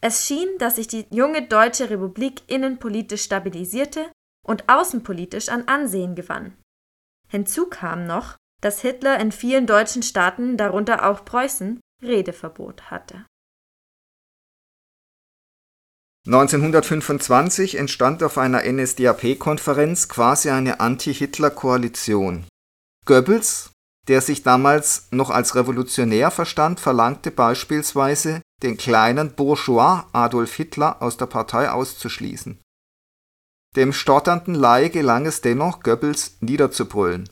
Es 0.00 0.26
schien, 0.26 0.48
dass 0.58 0.76
sich 0.76 0.88
die 0.88 1.06
junge 1.10 1.46
deutsche 1.46 1.90
Republik 1.90 2.42
innenpolitisch 2.48 3.22
stabilisierte 3.22 4.10
und 4.44 4.68
außenpolitisch 4.68 5.48
an 5.48 5.68
Ansehen 5.68 6.14
gewann. 6.14 6.56
Hinzu 7.28 7.66
kam 7.66 8.06
noch, 8.06 8.36
dass 8.60 8.80
Hitler 8.80 9.20
in 9.20 9.32
vielen 9.32 9.66
deutschen 9.66 10.02
Staaten, 10.02 10.56
darunter 10.56 11.08
auch 11.08 11.24
Preußen, 11.24 11.80
Redeverbot 12.02 12.90
hatte. 12.90 13.24
1925 16.24 17.74
entstand 17.74 18.22
auf 18.22 18.38
einer 18.38 18.62
NSDAP-Konferenz 18.62 20.08
quasi 20.08 20.50
eine 20.50 20.78
Anti-Hitler-Koalition. 20.78 22.44
Goebbels, 23.06 23.70
der 24.06 24.20
sich 24.20 24.44
damals 24.44 25.08
noch 25.10 25.30
als 25.30 25.56
Revolutionär 25.56 26.30
verstand, 26.30 26.78
verlangte 26.78 27.32
beispielsweise, 27.32 28.40
den 28.62 28.76
kleinen 28.76 29.34
Bourgeois 29.34 30.04
Adolf 30.12 30.54
Hitler 30.54 31.02
aus 31.02 31.16
der 31.16 31.26
Partei 31.26 31.68
auszuschließen. 31.70 32.60
Dem 33.74 33.92
stotternden 33.92 34.54
Laie 34.54 34.90
gelang 34.90 35.26
es 35.26 35.40
dennoch, 35.40 35.82
Goebbels 35.82 36.36
niederzubrüllen. 36.40 37.28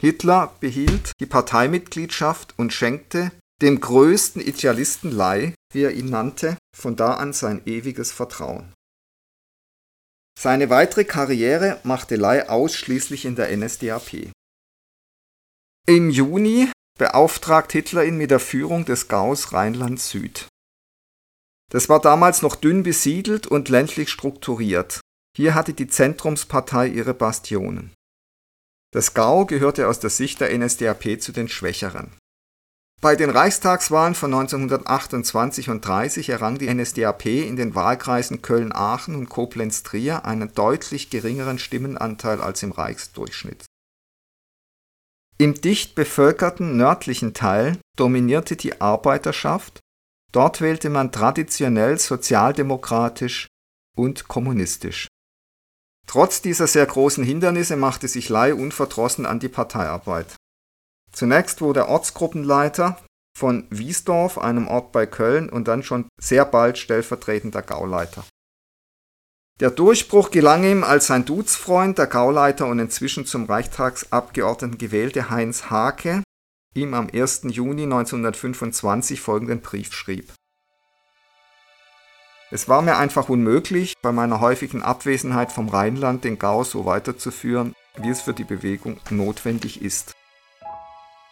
Hitler 0.00 0.54
behielt 0.60 1.10
die 1.18 1.26
Parteimitgliedschaft 1.26 2.54
und 2.56 2.72
schenkte 2.72 3.32
dem 3.62 3.80
größten 3.80 4.40
Idealisten 4.40 5.10
Lai, 5.10 5.54
wie 5.76 5.82
er 5.82 5.92
ihn 5.92 6.08
nannte, 6.08 6.56
von 6.74 6.96
da 6.96 7.14
an 7.14 7.34
sein 7.34 7.60
ewiges 7.66 8.10
Vertrauen. 8.10 8.72
Seine 10.40 10.70
weitere 10.70 11.04
Karriere 11.04 11.78
machte 11.84 12.16
Lai 12.16 12.48
ausschließlich 12.48 13.26
in 13.26 13.36
der 13.36 13.54
NSDAP. 13.54 14.32
Im 15.86 16.10
Juni 16.10 16.72
beauftragt 16.98 17.72
Hitler 17.72 18.06
ihn 18.06 18.16
mit 18.16 18.30
der 18.30 18.40
Führung 18.40 18.86
des 18.86 19.08
Gaus 19.08 19.52
Rheinland-Süd. 19.52 20.48
Das 21.70 21.90
war 21.90 22.00
damals 22.00 22.40
noch 22.40 22.56
dünn 22.56 22.82
besiedelt 22.82 23.46
und 23.46 23.68
ländlich 23.68 24.08
strukturiert. 24.08 25.00
Hier 25.36 25.54
hatte 25.54 25.74
die 25.74 25.88
Zentrumspartei 25.88 26.88
ihre 26.88 27.12
Bastionen. 27.12 27.92
Das 28.94 29.12
Gau 29.12 29.44
gehörte 29.44 29.88
aus 29.88 30.00
der 30.00 30.10
Sicht 30.10 30.40
der 30.40 30.56
NSDAP 30.56 31.20
zu 31.20 31.32
den 31.32 31.48
Schwächeren. 31.48 32.16
Bei 33.02 33.14
den 33.14 33.30
Reichstagswahlen 33.30 34.14
von 34.14 34.32
1928 34.32 35.68
und 35.68 35.84
30 35.84 36.30
errang 36.30 36.58
die 36.58 36.72
NSDAP 36.72 37.26
in 37.26 37.56
den 37.56 37.74
Wahlkreisen 37.74 38.40
Köln-Aachen 38.40 39.14
und 39.14 39.28
Koblenz-Trier 39.28 40.24
einen 40.24 40.52
deutlich 40.54 41.10
geringeren 41.10 41.58
Stimmenanteil 41.58 42.40
als 42.40 42.62
im 42.62 42.72
Reichsdurchschnitt. 42.72 43.66
Im 45.38 45.54
dicht 45.54 45.94
bevölkerten 45.94 46.78
nördlichen 46.78 47.34
Teil 47.34 47.78
dominierte 47.96 48.56
die 48.56 48.80
Arbeiterschaft, 48.80 49.80
dort 50.32 50.62
wählte 50.62 50.88
man 50.88 51.12
traditionell 51.12 51.98
sozialdemokratisch 51.98 53.46
und 53.94 54.28
kommunistisch. 54.28 55.08
Trotz 56.06 56.40
dieser 56.40 56.66
sehr 56.66 56.86
großen 56.86 57.24
Hindernisse 57.24 57.76
machte 57.76 58.08
sich 58.08 58.30
Lai 58.30 58.54
unverdrossen 58.54 59.26
an 59.26 59.40
die 59.40 59.48
Parteiarbeit. 59.48 60.35
Zunächst 61.16 61.62
wurde 61.62 61.80
er 61.80 61.88
Ortsgruppenleiter 61.88 62.98
von 63.34 63.66
Wiesdorf, 63.70 64.36
einem 64.36 64.68
Ort 64.68 64.92
bei 64.92 65.06
Köln, 65.06 65.48
und 65.48 65.66
dann 65.66 65.82
schon 65.82 66.10
sehr 66.20 66.44
bald 66.44 66.76
stellvertretender 66.76 67.62
Gauleiter. 67.62 68.22
Der 69.58 69.70
Durchbruch 69.70 70.30
gelang 70.30 70.64
ihm, 70.64 70.84
als 70.84 71.06
sein 71.06 71.24
Duzfreund, 71.24 71.96
der 71.96 72.06
Gauleiter 72.06 72.66
und 72.66 72.78
inzwischen 72.78 73.24
zum 73.24 73.46
Reichstagsabgeordneten 73.46 74.76
gewählte 74.76 75.30
Heinz 75.30 75.70
Hake, 75.70 76.22
ihm 76.74 76.92
am 76.92 77.08
1. 77.10 77.44
Juni 77.44 77.84
1925 77.84 79.22
folgenden 79.22 79.62
Brief 79.62 79.94
schrieb. 79.94 80.34
Es 82.50 82.68
war 82.68 82.82
mir 82.82 82.98
einfach 82.98 83.30
unmöglich, 83.30 83.94
bei 84.02 84.12
meiner 84.12 84.40
häufigen 84.40 84.82
Abwesenheit 84.82 85.50
vom 85.50 85.70
Rheinland 85.70 86.24
den 86.24 86.38
Gau 86.38 86.62
so 86.62 86.84
weiterzuführen, 86.84 87.72
wie 87.96 88.10
es 88.10 88.20
für 88.20 88.34
die 88.34 88.44
Bewegung 88.44 89.00
notwendig 89.08 89.80
ist. 89.80 90.15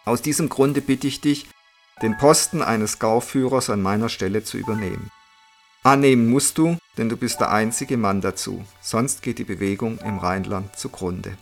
Aus 0.05 0.21
diesem 0.21 0.49
Grunde 0.49 0.81
bitte 0.81 1.07
ich 1.07 1.19
dich, 1.19 1.47
den 2.01 2.17
Posten 2.17 2.61
eines 2.61 2.99
Gauführers 2.99 3.69
an 3.69 3.81
meiner 3.81 4.09
Stelle 4.09 4.43
zu 4.43 4.57
übernehmen. 4.57 5.09
Annehmen 5.83 6.29
musst 6.29 6.57
du, 6.57 6.77
denn 6.97 7.09
du 7.09 7.17
bist 7.17 7.39
der 7.39 7.51
einzige 7.51 7.97
Mann 7.97 8.21
dazu, 8.21 8.63
sonst 8.81 9.21
geht 9.21 9.39
die 9.39 9.43
Bewegung 9.43 9.97
im 9.99 10.19
Rheinland 10.19 10.75
zugrunde. 10.75 11.37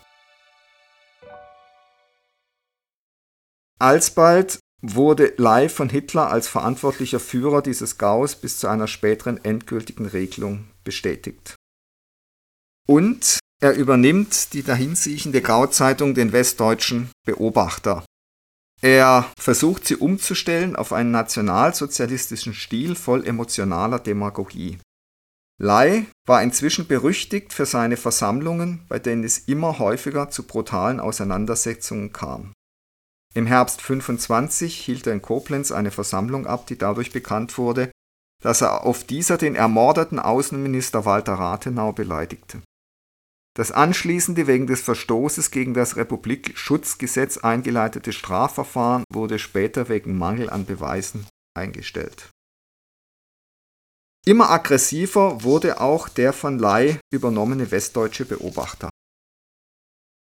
Alsbald 3.79 4.59
wurde 4.81 5.33
Lai 5.37 5.67
von 5.69 5.89
Hitler 5.89 6.29
als 6.29 6.47
verantwortlicher 6.47 7.19
Führer 7.19 7.61
dieses 7.61 7.97
Gaus 7.97 8.35
bis 8.35 8.59
zu 8.59 8.67
einer 8.67 8.87
späteren 8.87 9.43
endgültigen 9.43 10.05
Regelung 10.05 10.69
bestätigt. 10.83 11.55
Und 12.87 13.39
er 13.61 13.73
übernimmt 13.75 14.53
die 14.53 14.63
dahinsiechende 14.63 15.41
Gauzeitung 15.41 16.15
den 16.15 16.33
Westdeutschen 16.33 17.09
Beobachter. 17.25 18.05
Er 18.83 19.31
versucht 19.39 19.87
sie 19.87 19.95
umzustellen 19.95 20.75
auf 20.75 20.91
einen 20.91 21.11
nationalsozialistischen 21.11 22.53
Stil 22.53 22.95
voll 22.95 23.25
emotionaler 23.25 23.97
Demagogie. 23.97 24.77
Lai 25.57 26.05
war 26.27 26.43
inzwischen 26.43 26.85
berüchtigt 26.85 27.53
für 27.53 27.65
seine 27.65 27.95
Versammlungen, 27.95 28.85
bei 28.89 28.99
denen 28.99 29.23
es 29.23 29.37
immer 29.37 29.79
häufiger 29.79 30.29
zu 30.29 30.43
brutalen 30.43 30.99
Auseinandersetzungen 30.99 32.11
kam. 32.11 32.51
Im 33.33 33.45
Herbst 33.45 33.81
25 33.81 34.77
hielt 34.77 35.07
er 35.07 35.13
in 35.13 35.21
Koblenz 35.21 35.71
eine 35.71 35.91
Versammlung 35.91 36.45
ab, 36.45 36.67
die 36.67 36.77
dadurch 36.77 37.13
bekannt 37.13 37.57
wurde, 37.57 37.89
dass 38.41 38.59
er 38.59 38.83
auf 38.83 39.05
dieser 39.05 39.37
den 39.37 39.55
ermordeten 39.55 40.19
Außenminister 40.19 41.05
Walter 41.05 41.35
Rathenau 41.35 41.93
beleidigte. 41.93 42.61
Das 43.55 43.71
anschließende 43.71 44.47
wegen 44.47 44.65
des 44.65 44.81
Verstoßes 44.81 45.51
gegen 45.51 45.73
das 45.75 45.95
Republikschutzgesetz 45.95 47.37
eingeleitete 47.37 48.11
Strafverfahren 48.11 49.03
wurde 49.11 49.37
später 49.37 49.89
wegen 49.89 50.17
Mangel 50.17 50.49
an 50.49 50.65
Beweisen 50.65 51.27
eingestellt. 51.55 52.31
Immer 54.25 54.49
aggressiver 54.49 55.43
wurde 55.43 55.81
auch 55.81 56.09
der 56.09 56.33
von 56.33 56.57
Lai 56.57 56.99
übernommene 57.11 57.69
westdeutsche 57.71 58.25
Beobachter. 58.25 58.89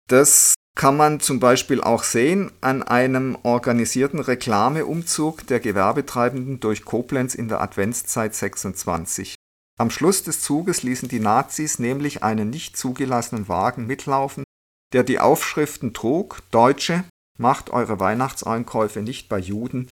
Das 0.08 0.54
kann 0.76 0.96
man 0.96 1.20
zum 1.20 1.38
Beispiel 1.38 1.80
auch 1.80 2.02
sehen 2.02 2.50
an 2.60 2.82
einem 2.82 3.38
organisierten 3.42 4.18
Reklameumzug 4.18 5.46
der 5.46 5.60
Gewerbetreibenden 5.60 6.60
durch 6.60 6.84
Koblenz 6.84 7.34
in 7.34 7.48
der 7.48 7.62
Adventszeit 7.62 8.34
26. 8.34 9.36
Am 9.76 9.90
Schluss 9.90 10.22
des 10.22 10.40
Zuges 10.40 10.82
ließen 10.82 11.08
die 11.08 11.18
Nazis 11.18 11.78
nämlich 11.78 12.22
einen 12.22 12.50
nicht 12.50 12.76
zugelassenen 12.76 13.48
Wagen 13.48 13.86
mitlaufen, 13.86 14.44
der 14.92 15.02
die 15.02 15.18
Aufschriften 15.18 15.92
trug 15.94 16.42
Deutsche, 16.52 17.04
macht 17.38 17.70
eure 17.70 17.98
Weihnachtseinkäufe 17.98 19.02
nicht 19.02 19.28
bei 19.28 19.38
Juden, 19.38 19.88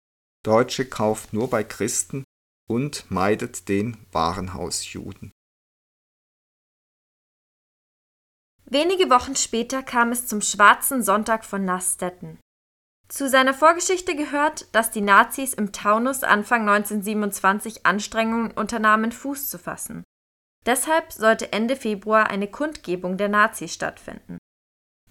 Deutsche 0.43 0.89
kauft 0.89 1.35
nur 1.35 1.51
bei 1.51 1.63
Christen 1.63 2.25
und 2.69 3.11
meidet 3.11 3.69
den 3.69 3.99
Warenhausjuden. 4.13 5.33
Wenige 8.65 9.11
Wochen 9.11 9.37
später 9.37 9.83
kam 9.83 10.11
es 10.11 10.27
zum 10.27 10.41
Schwarzen 10.41 11.03
Sonntag 11.03 11.45
von 11.45 11.65
Nastetten. 11.65 12.41
Zu 13.09 13.29
seiner 13.29 13.55
Vorgeschichte 13.55 14.17
gehört, 14.17 14.75
dass 14.75 14.91
die 14.91 15.01
Nazis 15.01 15.55
im 15.55 15.73
Taunus 15.73 16.25
Anfang 16.25 16.69
1927 16.69 17.87
Anstrengungen 17.87 18.51
unternahmen, 18.51 19.13
Fuß 19.13 19.49
zu 19.49 19.59
fassen. 19.59 20.03
Deshalb 20.65 21.13
sollte 21.13 21.53
Ende 21.53 21.77
Februar 21.77 22.29
eine 22.29 22.49
Kundgebung 22.49 23.17
der 23.17 23.29
Nazis 23.29 23.73
stattfinden. 23.73 24.39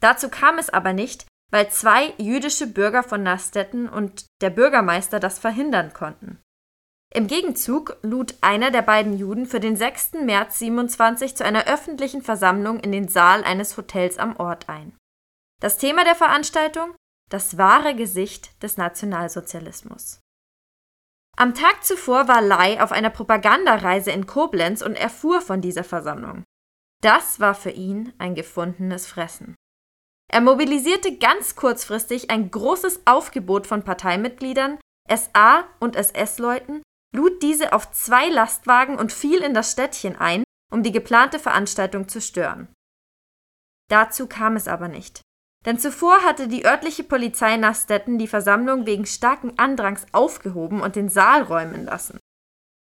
Dazu 0.02 0.30
kam 0.30 0.58
es 0.58 0.70
aber 0.70 0.92
nicht, 0.92 1.26
weil 1.52 1.70
zwei 1.70 2.14
jüdische 2.18 2.68
Bürger 2.68 3.02
von 3.02 3.24
Nastetten 3.24 3.88
und 3.88 4.26
der 4.42 4.50
Bürgermeister 4.50 5.22
das 5.22 5.40
verhindern 5.40 5.94
konnten. 5.94 6.42
Im 7.14 7.28
Gegenzug 7.28 7.98
lud 8.02 8.36
einer 8.42 8.72
der 8.72 8.82
beiden 8.82 9.18
Juden 9.18 9.46
für 9.46 9.62
den 9.62 9.78
6. 9.78 10.16
März 10.24 10.60
27 10.60 11.38
zu 11.38 11.46
einer 11.46 11.66
öffentlichen 11.68 12.22
Versammlung 12.22 12.82
in 12.82 12.92
den 12.92 13.08
Saal 13.08 13.46
eines 13.46 13.78
Hotels 13.78 14.18
am 14.18 14.36
Ort 14.36 14.68
ein. 14.68 14.92
Das 15.62 15.78
Thema 15.78 16.04
der 16.04 16.16
Veranstaltung 16.16 16.94
das 17.30 17.58
wahre 17.58 17.96
Gesicht 17.96 18.62
des 18.62 18.78
Nationalsozialismus. 18.78 20.20
Am 21.38 21.54
Tag 21.54 21.84
zuvor 21.84 22.28
war 22.28 22.42
Lai 22.42 22.82
auf 22.82 22.92
einer 22.92 23.10
Propagandareise 23.10 24.12
in 24.12 24.26
Koblenz 24.26 24.82
und 24.82 24.96
erfuhr 24.96 25.42
von 25.42 25.62
dieser 25.62 25.84
Versammlung. 25.84 26.44
Das 27.02 27.40
war 27.40 27.56
für 27.56 27.72
ihn 27.72 28.14
ein 28.18 28.36
gefundenes 28.36 29.06
Fressen. 29.06 29.56
Er 30.32 30.42
mobilisierte 30.42 31.18
ganz 31.18 31.56
kurzfristig 31.56 32.30
ein 32.30 32.50
großes 32.50 33.06
Aufgebot 33.06 33.68
von 33.68 33.84
Parteimitgliedern, 33.84 34.80
SA- 35.10 35.66
und 35.80 35.96
SS-Leuten, 35.96 36.82
lud 37.16 37.44
diese 37.44 37.74
auf 37.74 37.92
zwei 37.92 38.30
Lastwagen 38.30 38.98
und 38.98 39.14
fiel 39.14 39.40
in 39.44 39.54
das 39.54 39.72
Städtchen 39.72 40.16
ein, 40.16 40.44
um 40.72 40.84
die 40.84 40.92
geplante 40.92 41.38
Veranstaltung 41.38 42.08
zu 42.08 42.22
stören. 42.22 42.74
Dazu 43.90 44.28
kam 44.28 44.56
es 44.56 44.68
aber 44.68 44.88
nicht. 44.88 45.22
Denn 45.66 45.80
zuvor 45.80 46.24
hatte 46.24 46.48
die 46.48 46.66
örtliche 46.66 47.04
Polizei 47.04 47.58
Nastetten 47.58 48.20
die 48.20 48.28
Versammlung 48.28 48.86
wegen 48.86 49.06
starken 49.06 49.58
Andrangs 49.58 50.06
aufgehoben 50.12 50.82
und 50.82 50.96
den 50.96 51.10
Saal 51.10 51.42
räumen 51.42 51.86
lassen. 51.86 52.20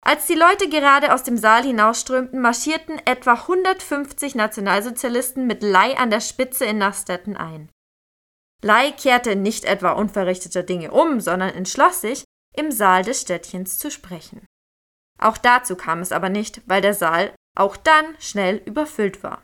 Als 0.06 0.28
die 0.28 0.36
Leute 0.36 0.70
gerade 0.70 1.14
aus 1.14 1.24
dem 1.24 1.38
Saal 1.38 1.64
hinausströmten, 1.64 2.40
marschierten 2.40 3.02
etwa 3.06 3.34
150 3.34 4.36
Nationalsozialisten 4.36 5.46
mit 5.46 5.62
Lei 5.62 5.98
an 5.98 6.10
der 6.10 6.22
Spitze 6.22 6.66
in 6.66 6.78
Nastetten 6.78 7.36
ein. 7.36 7.70
Lei 8.62 8.92
kehrte 8.92 9.36
nicht 9.36 9.66
etwa 9.66 9.92
unverrichteter 9.92 10.64
Dinge 10.64 10.92
um, 10.92 11.20
sondern 11.20 11.50
entschloss 11.50 12.02
sich, 12.02 12.24
im 12.56 12.72
Saal 12.72 13.04
des 13.04 13.22
Städtchens 13.22 13.78
zu 13.78 13.92
sprechen. 13.92 14.46
Auch 15.20 15.38
dazu 15.38 15.76
kam 15.76 16.00
es 16.00 16.12
aber 16.12 16.30
nicht, 16.30 16.62
weil 16.66 16.82
der 16.82 16.94
Saal 16.94 17.34
auch 17.58 17.78
dann 17.78 18.06
schnell 18.20 18.58
überfüllt 18.66 19.22
war. 19.24 19.44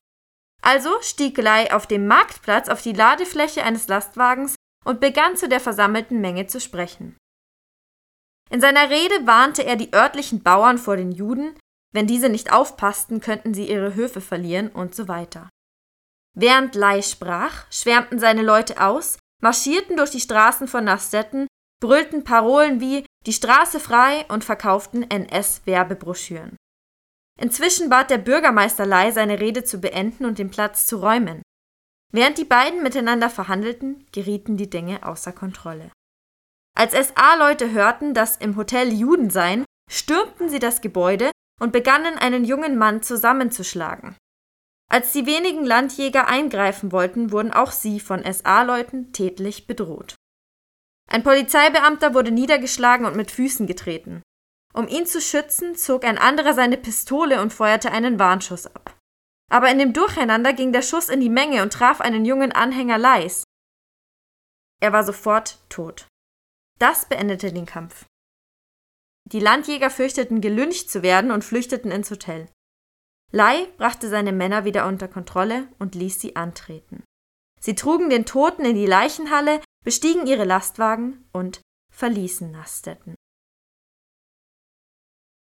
Also 0.66 1.00
stieg 1.02 1.38
Lei 1.38 1.72
auf 1.72 1.86
dem 1.86 2.08
Marktplatz 2.08 2.70
auf 2.70 2.82
die 2.82 2.94
Ladefläche 2.94 3.64
eines 3.64 3.88
Lastwagens 3.88 4.56
und 4.84 5.00
begann 5.00 5.38
zu 5.38 5.48
der 5.48 5.60
versammelten 5.60 6.22
Menge 6.22 6.48
zu 6.48 6.60
sprechen. 6.60 7.16
In 8.50 8.62
seiner 8.62 8.90
Rede 8.90 9.28
warnte 9.28 9.64
er 9.64 9.76
die 9.76 9.94
örtlichen 9.94 10.42
Bauern 10.42 10.80
vor 10.80 10.98
den 10.98 11.12
Juden, 11.12 11.58
wenn 11.94 12.08
diese 12.08 12.30
nicht 12.30 12.52
aufpassten, 12.52 13.22
könnten 13.22 13.54
sie 13.54 13.70
ihre 13.70 13.94
Höfe 13.94 14.22
verlieren 14.22 14.70
und 14.70 14.96
so 14.96 15.08
weiter. 15.08 15.50
Während 16.36 16.74
Lei 16.74 17.04
sprach, 17.04 17.72
schwärmten 17.72 18.20
seine 18.20 18.42
Leute 18.42 18.82
aus, 18.82 19.18
marschierten 19.42 19.98
durch 19.98 20.10
die 20.10 20.20
Straßen 20.20 20.68
von 20.68 20.84
Nastetten, 20.84 21.48
brüllten 21.80 22.24
Parolen 22.24 22.82
wie 22.82 23.06
die 23.26 23.34
Straße 23.34 23.80
frei 23.80 24.26
und 24.30 24.44
verkauften 24.44 25.10
NS-Werbebroschüren. 25.10 26.58
Inzwischen 27.40 27.90
bat 27.90 28.10
der 28.10 28.18
Bürgermeister 28.18 28.86
Lai, 28.86 29.12
seine 29.12 29.40
Rede 29.40 29.64
zu 29.64 29.80
beenden 29.80 30.26
und 30.26 30.40
den 30.40 30.50
Platz 30.50 30.86
zu 30.88 30.98
räumen. 30.98 31.42
Während 32.14 32.38
die 32.38 32.46
beiden 32.46 32.82
miteinander 32.82 33.30
verhandelten, 33.30 34.06
gerieten 34.12 34.56
die 34.56 34.70
Dinge 34.70 35.06
außer 35.06 35.34
Kontrolle. 35.34 35.92
Als 36.78 36.94
SA-Leute 36.94 37.72
hörten, 37.72 38.14
dass 38.14 38.38
im 38.38 38.56
Hotel 38.56 38.94
Juden 38.94 39.30
seien, 39.30 39.66
stürmten 39.90 40.50
sie 40.50 40.60
das 40.60 40.82
Gebäude 40.82 41.32
und 41.60 41.72
begannen, 41.72 42.18
einen 42.18 42.46
jungen 42.46 42.78
Mann 42.78 43.02
zusammenzuschlagen. 43.02 44.16
Als 44.90 45.14
die 45.14 45.26
wenigen 45.26 45.66
Landjäger 45.66 46.28
eingreifen 46.28 46.92
wollten, 46.92 47.32
wurden 47.32 47.52
auch 47.52 47.72
sie 47.72 48.00
von 48.00 48.24
SA-Leuten 48.24 49.14
tätlich 49.14 49.68
bedroht. 49.68 50.16
Ein 51.10 51.24
Polizeibeamter 51.24 52.14
wurde 52.14 52.32
niedergeschlagen 52.32 53.06
und 53.06 53.16
mit 53.16 53.32
Füßen 53.32 53.68
getreten. 53.68 54.22
Um 54.76 54.90
ihn 54.90 55.06
zu 55.06 55.22
schützen, 55.22 55.76
zog 55.76 56.04
ein 56.04 56.18
anderer 56.18 56.54
seine 56.54 56.76
Pistole 56.76 57.42
und 57.42 57.54
feuerte 57.54 57.92
einen 57.92 58.20
Warnschuss 58.20 58.68
ab. 58.68 59.00
Aber 59.50 59.72
in 59.72 59.78
dem 59.78 59.94
Durcheinander 59.94 60.52
ging 60.52 60.74
der 60.74 60.82
Schuss 60.82 61.08
in 61.08 61.22
die 61.22 61.30
Menge 61.30 61.62
und 61.62 61.72
traf 61.72 62.02
einen 62.02 62.26
jungen 62.26 62.52
Anhänger 62.52 62.98
Leis. 62.98 63.44
Er 64.82 64.92
war 64.92 65.06
sofort 65.06 65.60
tot. 65.70 66.08
Das 66.78 67.08
beendete 67.08 67.54
den 67.54 67.66
Kampf. 67.66 68.06
Die 69.32 69.40
Landjäger 69.40 69.90
fürchteten, 69.90 70.42
gelyncht 70.42 70.90
zu 70.90 71.04
werden 71.04 71.32
und 71.32 71.46
flüchteten 71.46 71.90
ins 71.90 72.12
Hotel. 72.12 72.50
Lai 73.32 73.68
brachte 73.78 74.10
seine 74.10 74.34
Männer 74.34 74.66
wieder 74.66 74.88
unter 74.88 75.08
Kontrolle 75.08 75.70
und 75.80 75.96
ließ 75.96 76.20
sie 76.20 76.36
antreten. 76.36 77.04
Sie 77.62 77.76
trugen 77.76 78.10
den 78.10 78.26
Toten 78.26 78.66
in 78.66 78.76
die 78.76 78.86
Leichenhalle, 78.86 79.62
bestiegen 79.84 80.28
ihre 80.28 80.44
Lastwagen 80.44 81.28
und 81.32 81.62
verließen 81.92 82.52
Nastetten. 82.52 83.16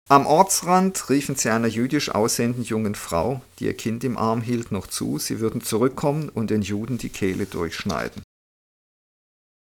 Am 0.07 0.27
Ortsrand 0.27 1.09
riefen 1.09 1.35
sie 1.35 1.49
einer 1.49 1.67
jüdisch 1.67 2.09
aussehenden 2.13 2.63
jungen 2.63 2.93
Frau, 2.93 3.41
die 3.57 3.65
ihr 3.65 3.75
Kind 3.75 4.03
im 4.03 4.17
Arm 4.17 4.41
hielt, 4.41 4.71
noch 4.71 4.85
zu, 4.85 5.17
sie 5.17 5.39
würden 5.39 5.61
zurückkommen 5.61 6.29
und 6.29 6.51
den 6.51 6.61
Juden 6.61 6.99
die 6.99 7.09
Kehle 7.09 7.47
durchschneiden. 7.47 8.21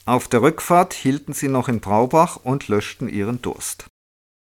Auf 0.06 0.28
der 0.28 0.42
Rückfahrt 0.42 0.94
hielten 0.94 1.32
sie 1.32 1.48
noch 1.48 1.70
in 1.70 1.80
Braubach 1.80 2.36
und 2.44 2.68
löschten 2.68 3.08
ihren 3.08 3.42
Durst. 3.42 3.86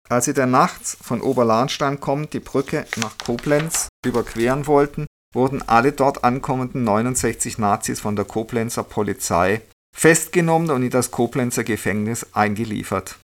Als 0.07 0.25
sie 0.25 0.33
dann 0.33 0.51
nachts 0.51 0.97
von 1.01 1.19
Oberlahnstein 1.21 1.99
kommend 1.99 2.31
die 2.33 2.39
Brücke 2.39 2.85
nach 2.95 3.17
Koblenz 3.17 3.89
überqueren 4.05 4.67
wollten, 4.67 5.07
wurden 5.33 5.61
alle 5.61 5.91
dort 5.91 6.23
ankommenden 6.23 6.85
69 6.85 7.57
Nazis 7.57 7.99
von 7.99 8.15
der 8.15 8.25
Koblenzer 8.25 8.83
Polizei 8.83 9.61
festgenommen 9.93 10.71
und 10.71 10.83
in 10.83 10.89
das 10.89 11.11
Koblenzer 11.11 11.65
Gefängnis 11.65 12.27
eingeliefert. 12.31 13.19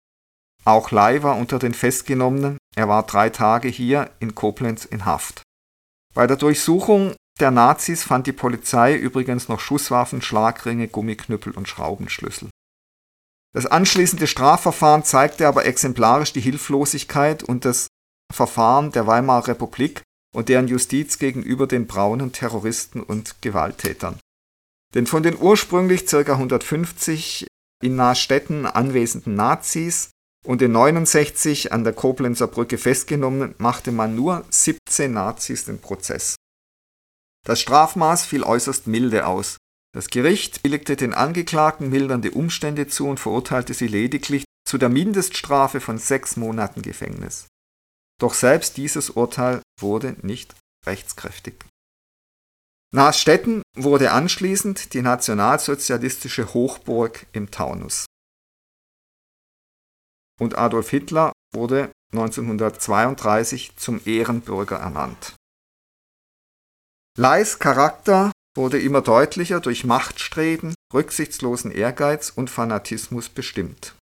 Auch 0.65 0.91
Lai 0.91 1.23
war 1.23 1.37
unter 1.37 1.59
den 1.59 1.73
Festgenommenen, 1.73 2.57
er 2.75 2.87
war 2.87 3.03
drei 3.03 3.29
Tage 3.29 3.67
hier 3.69 4.11
in 4.19 4.35
Koblenz 4.35 4.85
in 4.85 5.05
Haft. 5.05 5.41
Bei 6.13 6.27
der 6.27 6.37
Durchsuchung 6.37 7.15
der 7.39 7.51
Nazis 7.51 8.03
fand 8.03 8.27
die 8.27 8.33
Polizei 8.33 8.95
übrigens 8.95 9.47
noch 9.47 9.59
Schusswaffen, 9.59 10.21
Schlagringe, 10.21 10.87
Gummiknüppel 10.87 11.53
und 11.53 11.67
Schraubenschlüssel. 11.67 12.49
Das 13.53 13.65
anschließende 13.65 14.27
Strafverfahren 14.27 15.03
zeigte 15.03 15.47
aber 15.47 15.65
exemplarisch 15.65 16.33
die 16.33 16.41
Hilflosigkeit 16.41 17.43
und 17.43 17.65
das 17.65 17.87
Verfahren 18.33 18.91
der 18.91 19.07
Weimarer 19.07 19.47
Republik 19.47 20.01
und 20.35 20.49
deren 20.49 20.67
Justiz 20.67 21.17
gegenüber 21.17 21.67
den 21.67 21.87
braunen 21.87 22.33
Terroristen 22.33 23.01
und 23.01 23.41
Gewalttätern. 23.41 24.19
Denn 24.93 25.07
von 25.07 25.23
den 25.23 25.37
ursprünglich 25.39 26.05
ca. 26.05 26.19
150 26.19 27.47
in 27.83 27.95
Nahstetten 27.95 28.65
anwesenden 28.65 29.35
Nazis 29.35 30.11
und 30.47 30.61
in 30.61 30.71
69 30.71 31.73
an 31.73 31.83
der 31.83 31.91
Koblenzer 31.91 32.47
Brücke 32.47 32.77
festgenommen, 32.77 33.53
machte 33.57 33.91
man 33.91 34.15
nur 34.15 34.45
17 34.49 35.11
Nazis 35.11 35.65
den 35.65 35.79
Prozess. 35.79 36.37
Das 37.45 37.59
Strafmaß 37.59 38.25
fiel 38.25 38.43
äußerst 38.43 38.87
milde 38.87 39.27
aus. 39.27 39.57
Das 39.93 40.07
Gericht 40.07 40.63
billigte 40.63 40.95
den 40.95 41.13
Angeklagten 41.13 41.89
mildernde 41.89 42.31
Umstände 42.31 42.87
zu 42.87 43.09
und 43.09 43.19
verurteilte 43.19 43.73
sie 43.73 43.87
lediglich 43.87 44.45
zu 44.65 44.77
der 44.77 44.87
Mindeststrafe 44.87 45.81
von 45.81 45.97
sechs 45.97 46.37
Monaten 46.37 46.81
Gefängnis. 46.81 47.47
Doch 48.17 48.33
selbst 48.33 48.77
dieses 48.77 49.09
Urteil 49.09 49.61
wurde 49.81 50.15
nicht 50.21 50.55
rechtskräftig. 50.85 51.65
Naasstetten 52.93 53.63
wurde 53.75 54.11
anschließend 54.11 54.93
die 54.93 55.01
nationalsozialistische 55.01 56.53
Hochburg 56.53 57.25
im 57.33 57.51
Taunus 57.51 58.05
und 60.39 60.57
Adolf 60.57 60.89
Hitler 60.89 61.31
wurde 61.53 61.91
1932 62.13 63.75
zum 63.75 64.01
Ehrenbürger 64.05 64.77
ernannt. 64.77 65.35
Leis 67.17 67.59
Charakter 67.59 68.31
wurde 68.55 68.79
immer 68.79 69.01
deutlicher 69.01 69.59
durch 69.59 69.85
Machtstreben, 69.85 70.73
rücksichtslosen 70.93 71.71
Ehrgeiz 71.71 72.29
und 72.29 72.49
Fanatismus 72.49 73.29
bestimmt. 73.29 73.95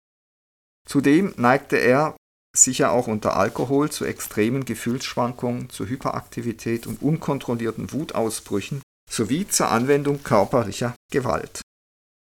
Zudem 0.86 1.32
neigte 1.36 1.76
er 1.76 2.16
sicher 2.56 2.92
auch 2.92 3.06
unter 3.06 3.36
Alkohol 3.36 3.90
zu 3.90 4.04
extremen 4.04 4.64
Gefühlsschwankungen, 4.64 5.70
zu 5.70 5.86
Hyperaktivität 5.86 6.86
und 6.86 7.02
unkontrollierten 7.02 7.92
Wutausbrüchen 7.92 8.82
sowie 9.10 9.46
zur 9.48 9.70
Anwendung 9.70 10.22
körperlicher 10.22 10.94
Gewalt. 11.10 11.60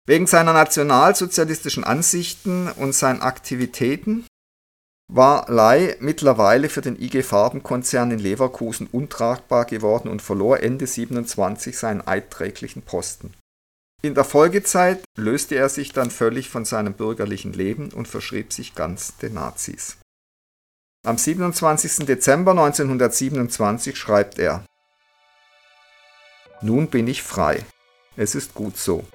Wegen 0.07 0.25
seiner 0.25 0.53
nationalsozialistischen 0.53 1.83
Ansichten 1.83 2.67
und 2.71 2.93
seinen 2.93 3.21
Aktivitäten 3.21 4.25
war 5.07 5.51
Ley 5.51 5.95
mittlerweile 5.99 6.69
für 6.69 6.81
den 6.81 6.99
IG 6.99 7.21
Farben-Konzern 7.21 8.11
in 8.11 8.19
Leverkusen 8.19 8.87
untragbar 8.87 9.65
geworden 9.65 10.07
und 10.07 10.21
verlor 10.21 10.61
Ende 10.61 10.87
27 10.87 11.77
seinen 11.77 12.07
eidträglichen 12.07 12.81
Posten. 12.81 13.33
In 14.01 14.15
der 14.15 14.23
Folgezeit 14.23 15.03
löste 15.15 15.55
er 15.55 15.69
sich 15.69 15.93
dann 15.93 16.09
völlig 16.09 16.49
von 16.49 16.65
seinem 16.65 16.93
bürgerlichen 16.93 17.53
Leben 17.53 17.91
und 17.91 18.07
verschrieb 18.07 18.51
sich 18.53 18.73
ganz 18.73 19.17
den 19.17 19.35
Nazis. 19.35 19.97
Am 21.05 21.17
27. 21.17 22.05
Dezember 22.07 22.51
1927 22.51 23.97
schreibt 23.97 24.39
er 24.39 24.65
Nun 26.61 26.87
bin 26.87 27.07
ich 27.07 27.21
frei. 27.21 27.63
Es 28.15 28.33
ist 28.33 28.55
gut 28.55 28.77
so. 28.77 29.05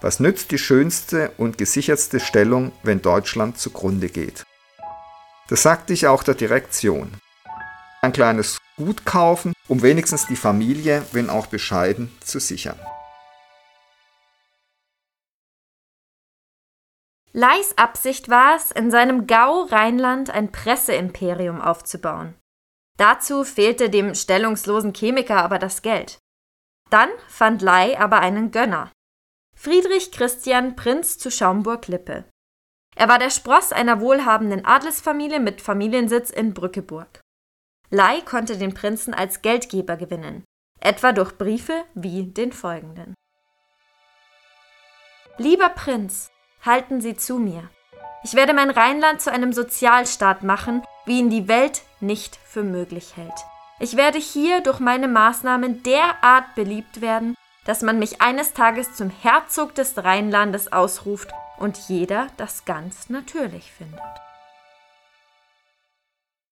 Was 0.00 0.20
nützt 0.20 0.50
die 0.50 0.58
schönste 0.58 1.32
und 1.38 1.56
gesichertste 1.58 2.20
Stellung, 2.20 2.72
wenn 2.82 3.00
Deutschland 3.00 3.58
zugrunde 3.58 4.08
geht? 4.08 4.44
Das 5.48 5.62
sagte 5.62 5.92
ich 5.92 6.06
auch 6.06 6.22
der 6.22 6.34
Direktion. 6.34 7.14
Ein 8.02 8.12
kleines 8.12 8.58
Gut 8.76 9.04
kaufen, 9.04 9.52
um 9.68 9.82
wenigstens 9.82 10.26
die 10.26 10.36
Familie, 10.36 11.04
wenn 11.12 11.30
auch 11.30 11.46
bescheiden, 11.46 12.10
zu 12.20 12.40
sichern. 12.40 12.78
Leis 17.32 17.76
Absicht 17.78 18.28
war 18.28 18.56
es, 18.56 18.70
in 18.70 18.90
seinem 18.90 19.26
Gau 19.26 19.64
Rheinland 19.64 20.30
ein 20.30 20.52
Presseimperium 20.52 21.60
aufzubauen. 21.60 22.34
Dazu 22.96 23.42
fehlte 23.42 23.90
dem 23.90 24.14
stellungslosen 24.14 24.92
Chemiker 24.92 25.42
aber 25.42 25.58
das 25.58 25.82
Geld. 25.82 26.18
Dann 26.90 27.08
fand 27.28 27.62
Ley 27.62 27.96
aber 27.96 28.20
einen 28.20 28.50
Gönner. 28.50 28.92
Friedrich 29.54 30.12
Christian 30.12 30.76
Prinz 30.76 31.18
zu 31.18 31.30
Schaumburg-Lippe. 31.30 32.24
Er 32.96 33.08
war 33.08 33.18
der 33.18 33.30
Spross 33.30 33.72
einer 33.72 34.00
wohlhabenden 34.00 34.64
Adelsfamilie 34.64 35.40
mit 35.40 35.60
Familiensitz 35.60 36.30
in 36.30 36.54
Brückeburg. 36.54 37.20
Ley 37.90 38.22
konnte 38.22 38.58
den 38.58 38.74
Prinzen 38.74 39.14
als 39.14 39.42
Geldgeber 39.42 39.96
gewinnen, 39.96 40.44
etwa 40.80 41.12
durch 41.12 41.38
Briefe 41.38 41.84
wie 41.94 42.24
den 42.24 42.52
folgenden. 42.52 43.14
Lieber 45.38 45.70
Prinz, 45.70 46.30
halten 46.62 47.00
Sie 47.00 47.16
zu 47.16 47.38
mir. 47.38 47.70
Ich 48.22 48.34
werde 48.34 48.54
mein 48.54 48.70
Rheinland 48.70 49.20
zu 49.20 49.30
einem 49.30 49.52
Sozialstaat 49.52 50.42
machen, 50.42 50.82
wie 51.06 51.18
ihn 51.18 51.30
die 51.30 51.48
Welt 51.48 51.82
nicht 52.00 52.36
für 52.36 52.62
möglich 52.62 53.16
hält. 53.16 53.34
Ich 53.80 53.96
werde 53.96 54.18
hier 54.18 54.60
durch 54.60 54.80
meine 54.80 55.08
Maßnahmen 55.08 55.82
derart 55.82 56.54
beliebt 56.54 57.00
werden, 57.00 57.34
dass 57.64 57.82
man 57.82 57.98
mich 57.98 58.20
eines 58.20 58.52
Tages 58.52 58.94
zum 58.94 59.10
Herzog 59.10 59.74
des 59.74 59.96
Rheinlandes 60.02 60.72
ausruft 60.72 61.30
und 61.58 61.76
jeder 61.88 62.28
das 62.36 62.64
ganz 62.64 63.08
natürlich 63.08 63.72
findet. 63.72 64.00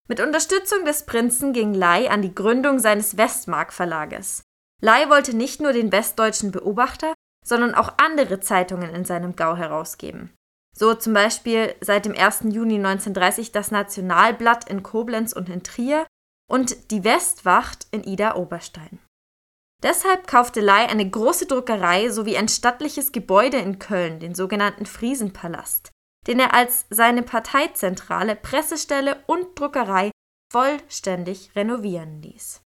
Mit 0.08 0.20
Unterstützung 0.20 0.84
des 0.84 1.06
Prinzen 1.06 1.52
ging 1.52 1.74
Ley 1.74 2.08
an 2.08 2.22
die 2.22 2.34
Gründung 2.34 2.78
seines 2.78 3.16
Westmark 3.16 3.72
Verlages. 3.72 4.42
Ley 4.80 5.08
wollte 5.08 5.34
nicht 5.36 5.60
nur 5.60 5.72
den 5.72 5.92
westdeutschen 5.92 6.50
Beobachter, 6.50 7.14
sondern 7.44 7.74
auch 7.74 7.94
andere 7.98 8.40
Zeitungen 8.40 8.94
in 8.94 9.04
seinem 9.04 9.36
Gau 9.36 9.56
herausgeben. 9.56 10.32
So 10.76 10.94
zum 10.94 11.12
Beispiel 11.12 11.74
seit 11.80 12.06
dem 12.06 12.16
1. 12.16 12.44
Juni 12.50 12.76
1930 12.76 13.52
das 13.52 13.70
Nationalblatt 13.70 14.68
in 14.68 14.82
Koblenz 14.82 15.32
und 15.32 15.48
in 15.48 15.62
Trier 15.62 16.06
und 16.48 16.90
die 16.90 17.04
Westwacht 17.04 17.86
in 17.90 18.04
Ida 18.04 18.36
Oberstein. 18.36 18.98
Deshalb 19.82 20.28
kaufte 20.28 20.60
Ley 20.60 20.86
eine 20.86 21.08
große 21.08 21.46
Druckerei 21.46 22.08
sowie 22.10 22.36
ein 22.36 22.48
stattliches 22.48 23.10
Gebäude 23.10 23.58
in 23.58 23.78
Köln, 23.78 24.20
den 24.20 24.34
sogenannten 24.34 24.86
Friesenpalast, 24.86 25.90
den 26.28 26.38
er 26.38 26.54
als 26.54 26.86
seine 26.90 27.22
Parteizentrale, 27.22 28.36
Pressestelle 28.36 29.24
und 29.26 29.58
Druckerei 29.58 30.12
vollständig 30.52 31.50
renovieren 31.56 32.22
ließ. 32.22 32.60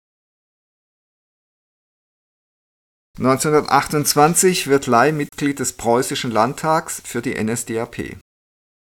1928 3.18 4.68
wird 4.68 4.86
Ley 4.86 5.12
Mitglied 5.12 5.58
des 5.58 5.74
Preußischen 5.74 6.30
Landtags 6.30 7.02
für 7.04 7.20
die 7.20 7.34
NSDAP. 7.34 8.16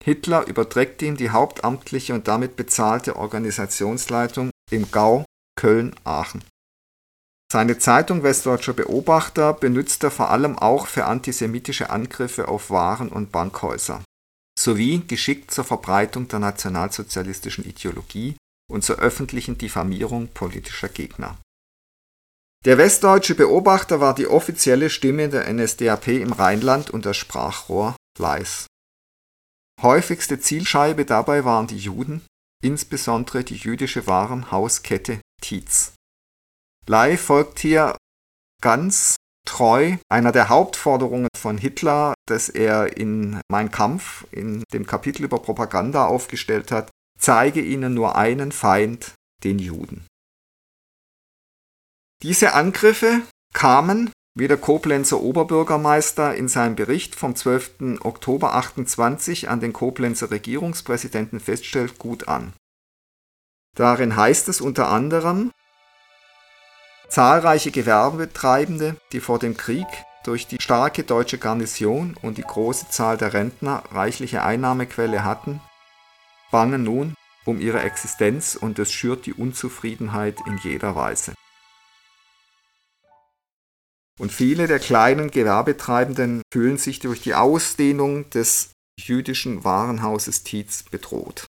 Hitler 0.04 0.46
überträgt 0.46 1.02
ihm 1.02 1.16
die 1.16 1.30
hauptamtliche 1.30 2.14
und 2.14 2.28
damit 2.28 2.54
bezahlte 2.54 3.16
Organisationsleitung 3.16 4.50
im 4.70 4.90
Gau 4.92 5.24
Köln-Aachen. 5.58 6.44
Seine 7.50 7.78
Zeitung 7.78 8.22
Westdeutscher 8.22 8.74
Beobachter 8.74 9.52
benutzt 9.52 10.04
er 10.04 10.10
vor 10.10 10.30
allem 10.30 10.56
auch 10.56 10.86
für 10.86 11.06
antisemitische 11.06 11.90
Angriffe 11.90 12.48
auf 12.48 12.70
Waren- 12.70 13.08
und 13.10 13.32
Bankhäuser 13.32 14.04
sowie 14.58 15.02
geschickt 15.06 15.50
zur 15.50 15.64
Verbreitung 15.64 16.28
der 16.28 16.38
nationalsozialistischen 16.38 17.64
Ideologie 17.64 18.36
und 18.70 18.84
zur 18.84 18.96
öffentlichen 18.96 19.56
Diffamierung 19.56 20.28
politischer 20.28 20.88
Gegner 20.88 21.38
der 22.66 22.76
Westdeutsche 22.76 23.34
Beobachter 23.34 24.00
war 24.00 24.14
die 24.14 24.26
offizielle 24.26 24.90
Stimme 24.90 25.30
der 25.30 25.50
NSDAP 25.50 26.08
im 26.08 26.32
Rheinland 26.32 26.90
und 26.90 27.06
das 27.06 27.16
Sprachrohr 27.16 27.96
Leis. 28.18 28.66
Häufigste 29.80 30.38
Zielscheibe 30.40 31.06
dabei 31.06 31.46
waren 31.46 31.68
die 31.68 31.78
Juden, 31.78 32.20
insbesondere 32.62 33.44
die 33.44 33.56
jüdische 33.56 34.06
Warenhauskette 34.06 35.22
Tietz. 35.40 35.94
Ley 36.86 37.16
folgt 37.16 37.60
hier 37.60 37.96
ganz 38.62 39.16
treu 39.46 39.96
einer 40.08 40.32
der 40.32 40.48
Hauptforderungen 40.48 41.28
von 41.36 41.58
Hitler, 41.58 42.14
das 42.26 42.48
er 42.48 42.96
in 42.96 43.40
Mein 43.50 43.70
Kampf, 43.70 44.26
in 44.30 44.62
dem 44.72 44.86
Kapitel 44.86 45.24
über 45.24 45.40
Propaganda 45.40 46.06
aufgestellt 46.06 46.70
hat, 46.70 46.90
zeige 47.18 47.60
ihnen 47.60 47.94
nur 47.94 48.16
einen 48.16 48.52
Feind, 48.52 49.14
den 49.44 49.58
Juden. 49.58 50.06
Diese 52.22 52.52
Angriffe 52.52 53.22
kamen, 53.54 54.12
wie 54.36 54.46
der 54.46 54.58
Koblenzer 54.58 55.20
Oberbürgermeister 55.20 56.34
in 56.34 56.48
seinem 56.48 56.76
Bericht 56.76 57.14
vom 57.14 57.34
12. 57.34 58.00
Oktober 58.02 58.54
28 58.54 59.48
an 59.48 59.60
den 59.60 59.72
Koblenzer 59.72 60.30
Regierungspräsidenten 60.30 61.40
feststellt, 61.40 61.98
gut 61.98 62.28
an. 62.28 62.52
Darin 63.76 64.16
heißt 64.16 64.48
es 64.48 64.60
unter 64.60 64.88
anderem, 64.88 65.50
zahlreiche 67.10 67.72
Gewerbetreibende, 67.72 68.96
die 69.12 69.20
vor 69.20 69.38
dem 69.38 69.56
Krieg 69.56 69.86
durch 70.24 70.46
die 70.46 70.58
starke 70.60 71.02
deutsche 71.02 71.38
Garnison 71.38 72.16
und 72.22 72.38
die 72.38 72.42
große 72.42 72.88
Zahl 72.88 73.16
der 73.16 73.32
Rentner 73.32 73.82
reichliche 73.90 74.42
Einnahmequelle 74.42 75.24
hatten, 75.24 75.60
bangen 76.50 76.84
nun 76.84 77.14
um 77.44 77.60
ihre 77.60 77.80
Existenz 77.80 78.54
und 78.54 78.78
es 78.78 78.92
schürt 78.92 79.26
die 79.26 79.32
Unzufriedenheit 79.32 80.38
in 80.46 80.58
jeder 80.58 80.94
Weise. 80.94 81.34
Und 84.18 84.30
viele 84.30 84.66
der 84.66 84.78
kleinen 84.78 85.30
Gewerbetreibenden 85.30 86.42
fühlen 86.52 86.76
sich 86.76 87.00
durch 87.00 87.22
die 87.22 87.34
Ausdehnung 87.34 88.28
des 88.30 88.72
jüdischen 89.00 89.64
Warenhauses 89.64 90.44
Tietz 90.44 90.82
bedroht. 90.82 91.46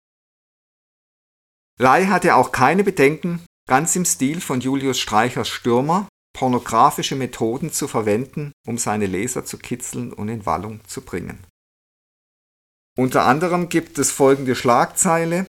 Ley 1.79 2.07
hatte 2.07 2.35
auch 2.35 2.51
keine 2.51 2.83
Bedenken, 2.83 3.45
ganz 3.66 3.96
im 3.96 4.05
Stil 4.05 4.40
von 4.40 4.61
Julius 4.61 4.98
Streichers 4.98 5.48
Stürmer, 5.48 6.09
pornografische 6.33 7.16
Methoden 7.16 7.72
zu 7.72 7.88
verwenden, 7.88 8.52
um 8.66 8.79
seine 8.79 9.07
Leser 9.07 9.44
zu 9.44 9.59
kitzeln 9.59 10.12
und 10.12 10.29
in 10.29 10.46
Wallung 10.46 10.81
zu 10.87 11.00
bringen. 11.00 11.44
Unter 12.98 13.24
anderem 13.24 13.68
gibt 13.68 13.98
es 13.98 14.11
folgende 14.11 14.55
Schlagzeile, 14.55 15.46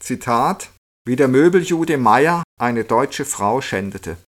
Zitat, 0.00 0.70
wie 1.06 1.16
der 1.16 1.28
Möbeljude 1.28 1.96
Meyer 1.96 2.42
eine 2.58 2.84
deutsche 2.84 3.24
Frau 3.24 3.60
schändete 3.60 4.18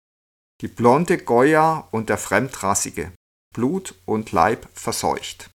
die 0.62 0.68
blonde 0.68 1.18
Goya 1.18 1.88
und 1.90 2.08
der 2.08 2.18
Fremdrassige, 2.18 3.12
Blut 3.54 3.94
und 4.06 4.32
Leib 4.32 4.68
verseucht. 4.72 5.50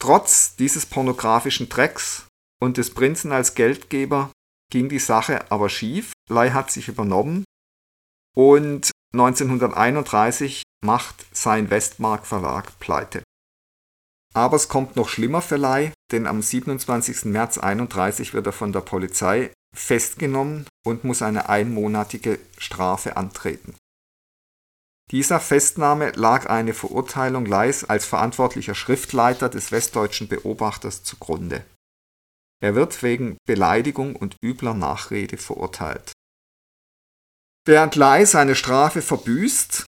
Trotz 0.00 0.56
dieses 0.56 0.84
pornografischen 0.86 1.68
Drecks 1.68 2.26
und 2.60 2.76
des 2.76 2.92
Prinzen 2.92 3.32
als 3.32 3.54
Geldgeber 3.54 4.31
ging 4.72 4.88
die 4.88 4.98
Sache 4.98 5.50
aber 5.52 5.68
schief. 5.68 6.12
Ley 6.28 6.50
hat 6.50 6.72
sich 6.72 6.88
übernommen 6.88 7.44
und 8.34 8.90
1931 9.12 10.62
macht 10.84 11.26
sein 11.32 11.70
Westmark 11.70 12.26
Verlag 12.26 12.78
pleite. 12.80 13.22
Aber 14.34 14.56
es 14.56 14.68
kommt 14.68 14.96
noch 14.96 15.10
schlimmer 15.10 15.42
für 15.42 15.58
Ley, 15.58 15.92
denn 16.10 16.26
am 16.26 16.40
27. 16.40 17.26
März 17.26 17.58
1931 17.58 18.32
wird 18.32 18.46
er 18.46 18.52
von 18.52 18.72
der 18.72 18.80
Polizei 18.80 19.52
festgenommen 19.76 20.66
und 20.86 21.04
muss 21.04 21.20
eine 21.20 21.50
einmonatige 21.50 22.38
Strafe 22.56 23.18
antreten. 23.18 23.74
Dieser 25.10 25.40
Festnahme 25.40 26.12
lag 26.12 26.46
eine 26.46 26.72
Verurteilung 26.72 27.44
Leis 27.44 27.84
als 27.84 28.06
verantwortlicher 28.06 28.74
Schriftleiter 28.74 29.50
des 29.50 29.70
Westdeutschen 29.70 30.28
Beobachters 30.28 31.04
zugrunde. 31.04 31.62
Er 32.62 32.76
wird 32.76 33.02
wegen 33.02 33.38
Beleidigung 33.44 34.14
und 34.14 34.36
übler 34.40 34.72
Nachrede 34.72 35.36
verurteilt. 35.36 36.12
Während 37.66 37.96
Ley 37.96 38.24
seine 38.24 38.54
Strafe 38.54 39.02
verbüßt, 39.02 39.84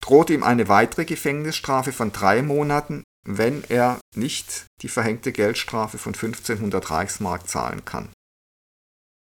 droht 0.00 0.30
ihm 0.30 0.44
eine 0.44 0.68
weitere 0.68 1.06
Gefängnisstrafe 1.06 1.92
von 1.92 2.12
drei 2.12 2.42
Monaten, 2.42 3.02
wenn 3.26 3.64
er 3.64 3.98
nicht 4.14 4.66
die 4.82 4.88
verhängte 4.88 5.32
Geldstrafe 5.32 5.98
von 5.98 6.14
1500 6.14 6.88
Reichsmark 6.88 7.48
zahlen 7.48 7.84
kann. 7.84 8.12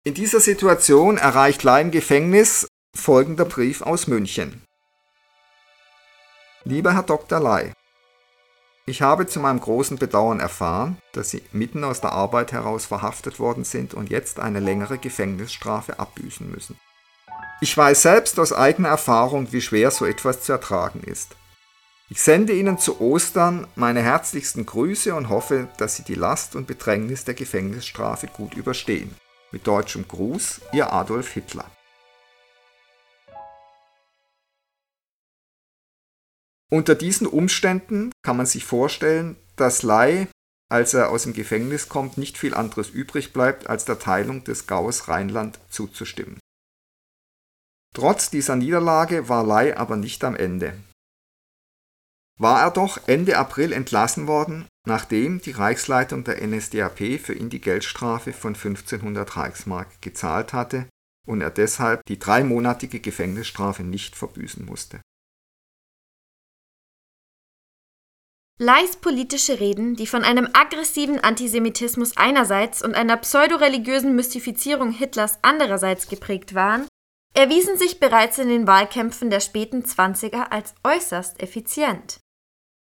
In 0.05 0.13
dieser 0.13 0.41
Situation 0.41 1.17
erreicht 1.17 1.63
Ley 1.63 1.81
im 1.81 1.91
Gefängnis 1.91 2.69
folgender 2.95 3.47
Brief 3.47 3.81
aus 3.81 4.07
München. 4.07 4.63
Lieber 6.65 6.93
Herr 6.93 7.05
Dr. 7.05 7.41
Lai, 7.41 7.73
ich 8.89 9.03
habe 9.03 9.27
zu 9.27 9.41
meinem 9.41 9.61
großen 9.61 9.99
Bedauern 9.99 10.39
erfahren, 10.39 10.99
dass 11.13 11.31
Sie 11.31 11.43
mitten 11.51 11.83
aus 11.83 12.01
der 12.01 12.13
Arbeit 12.13 12.53
heraus 12.53 12.87
verhaftet 12.87 13.41
worden 13.41 13.65
sind 13.65 13.95
und 13.95 14.11
jetzt 14.11 14.39
eine 14.39 14.61
längere 14.61 14.97
Gefängnisstrafe 14.97 15.99
abbüßen 15.99 16.49
müssen. 16.49 16.79
Ich 17.61 17.77
weiß 17.77 18.03
selbst 18.03 18.39
aus 18.39 18.53
eigener 18.53 18.91
Erfahrung, 18.91 19.53
wie 19.53 19.61
schwer 19.61 19.91
so 19.91 20.05
etwas 20.05 20.43
zu 20.43 20.53
ertragen 20.53 21.01
ist. 21.01 21.35
Ich 22.09 22.23
sende 22.23 22.53
Ihnen 22.53 22.79
zu 22.79 23.01
Ostern 23.01 23.67
meine 23.75 24.03
herzlichsten 24.03 24.65
Grüße 24.65 25.13
und 25.15 25.29
hoffe, 25.29 25.67
dass 25.79 25.97
Sie 25.97 26.05
die 26.05 26.15
Last 26.15 26.55
und 26.55 26.69
Bedrängnis 26.69 27.25
der 27.25 27.35
Gefängnisstrafe 27.35 28.29
gut 28.29 28.55
überstehen. 28.55 29.17
Mit 29.51 29.67
deutschem 29.67 30.07
Gruß, 30.07 30.61
Ihr 30.73 30.93
Adolf 30.93 31.33
Hitler. 31.33 31.65
Unter 36.71 36.95
diesen 36.95 37.27
Umständen 37.27 38.11
kann 38.23 38.37
man 38.37 38.47
sich 38.47 38.65
vorstellen, 38.65 39.37
dass 39.55 39.83
Lai, 39.83 40.29
als 40.69 40.95
er 40.95 41.11
aus 41.11 41.23
dem 41.23 41.33
Gefängnis 41.33 41.89
kommt, 41.89 42.19
nicht 42.19 42.39
viel 42.39 42.55
anderes 42.55 42.91
übrig 42.91 43.33
bleibt, 43.33 43.69
als 43.69 43.85
der 43.85 43.99
Teilung 43.99 44.43
des 44.43 44.67
Gaues 44.67 45.09
Rheinland 45.09 45.61
zuzustimmen. 45.71 46.41
Trotz 47.95 48.31
dieser 48.31 48.57
Niederlage 48.57 49.29
war 49.29 49.45
Lai 49.45 49.77
aber 49.77 49.97
nicht 49.97 50.25
am 50.25 50.35
Ende. 50.35 50.77
War 52.39 52.61
er 52.61 52.71
doch 52.71 53.09
Ende 53.09 53.39
April 53.39 53.73
entlassen 53.73 54.27
worden, 54.27 54.67
nachdem 54.87 55.41
die 55.41 55.53
Reichsleitung 55.53 56.25
der 56.25 56.47
NSDAP 56.47 57.19
für 57.19 57.33
ihn 57.33 57.49
die 57.49 57.63
Geldstrafe 57.63 58.35
von 58.35 58.55
1500 58.55 59.37
Reichsmark 59.37 60.03
gezahlt 60.03 60.53
hatte 60.53 60.87
und 61.27 61.41
er 61.41 61.51
deshalb 61.51 62.05
die 62.07 62.19
dreimonatige 62.19 63.01
Gefängnisstrafe 63.01 63.83
nicht 63.83 64.17
verbüßen 64.17 64.67
musste. 64.67 65.01
Leis 68.59 68.97
politische 68.97 69.61
Reden, 69.61 69.97
die 69.97 70.07
von 70.07 70.25
einem 70.25 70.49
aggressiven 70.55 71.21
Antisemitismus 71.21 72.17
einerseits 72.17 72.83
und 72.83 72.95
einer 72.95 73.19
pseudoreligiösen 73.19 74.17
Mystifizierung 74.17 74.93
Hitlers 74.93 75.39
andererseits 75.43 76.09
geprägt 76.09 76.55
waren, 76.55 76.89
erwiesen 77.35 77.77
sich 77.77 78.01
bereits 78.01 78.39
in 78.39 78.49
den 78.49 78.67
Wahlkämpfen 78.67 79.29
der 79.29 79.41
späten 79.41 79.85
Zwanziger 79.85 80.53
als 80.53 80.75
äußerst 80.85 81.43
effizient. 81.43 82.19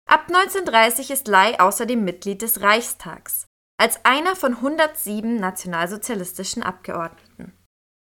Ab 0.08 0.24
1930 0.28 1.10
ist 1.10 1.28
Ley 1.28 1.56
außerdem 1.58 2.02
Mitglied 2.02 2.40
des 2.40 2.62
Reichstags, 2.62 3.44
als 3.78 4.02
einer 4.06 4.36
von 4.36 4.54
107 4.54 5.36
nationalsozialistischen 5.36 6.62
Abgeordneten. 6.62 7.52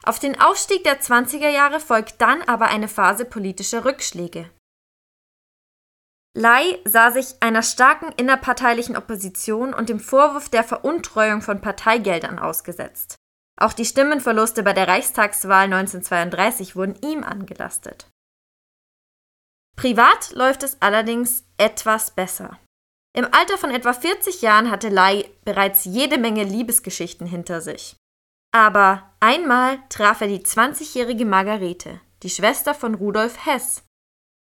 Auf 0.05 0.21
den 0.21 0.41
Aufstieg 0.41 0.85
der 0.85 1.01
20er 1.01 1.49
Jahre 1.49 1.81
folgt 1.81 2.21
dann 2.21 2.43
aber 2.43 2.67
eine 2.67 2.89
Phase 2.89 3.25
politischer 3.25 3.85
Rückschläge, 3.85 4.49
Ley 6.35 6.81
sah 6.87 7.11
sich 7.11 7.35
einer 7.41 7.63
starken 7.63 8.11
innerparteilichen 8.13 8.97
Opposition 8.97 9.75
und 9.75 9.91
dem 9.91 10.01
Vorwurf 10.01 10.49
der 10.49 10.65
Veruntreuung 10.65 11.43
von 11.43 11.61
Parteigeldern 11.61 12.39
ausgesetzt. 12.39 13.17
Auch 13.61 13.75
die 13.75 13.85
Stimmenverluste 13.85 14.63
bei 14.63 14.73
der 14.73 14.89
Reichstagswahl 14.89 15.65
1932 15.65 16.75
wurden 16.75 16.97
ihm 17.03 17.23
angelastet. 17.23 18.09
Privat 19.77 20.33
läuft 20.33 20.63
es 20.63 20.81
allerdings 20.81 21.45
etwas 21.59 22.13
besser. 22.13 22.59
Im 23.15 23.27
Alter 23.31 23.59
von 23.59 23.71
etwa 23.71 23.93
40 23.93 24.41
Jahren 24.41 24.71
hatte 24.71 24.89
Ley 24.89 25.29
bereits 25.45 25.85
jede 25.85 26.17
Menge 26.17 26.45
Liebesgeschichten 26.45 27.27
hinter 27.27 27.61
sich. 27.61 27.97
Aber 28.55 29.13
einmal 29.21 29.79
traf 29.91 30.23
er 30.23 30.29
die 30.29 30.41
20-jährige 30.41 31.27
Margarete, 31.27 32.01
die 32.23 32.31
Schwester 32.31 32.75
von 32.75 32.95
Rudolf 32.95 33.45
Hess, 33.47 33.83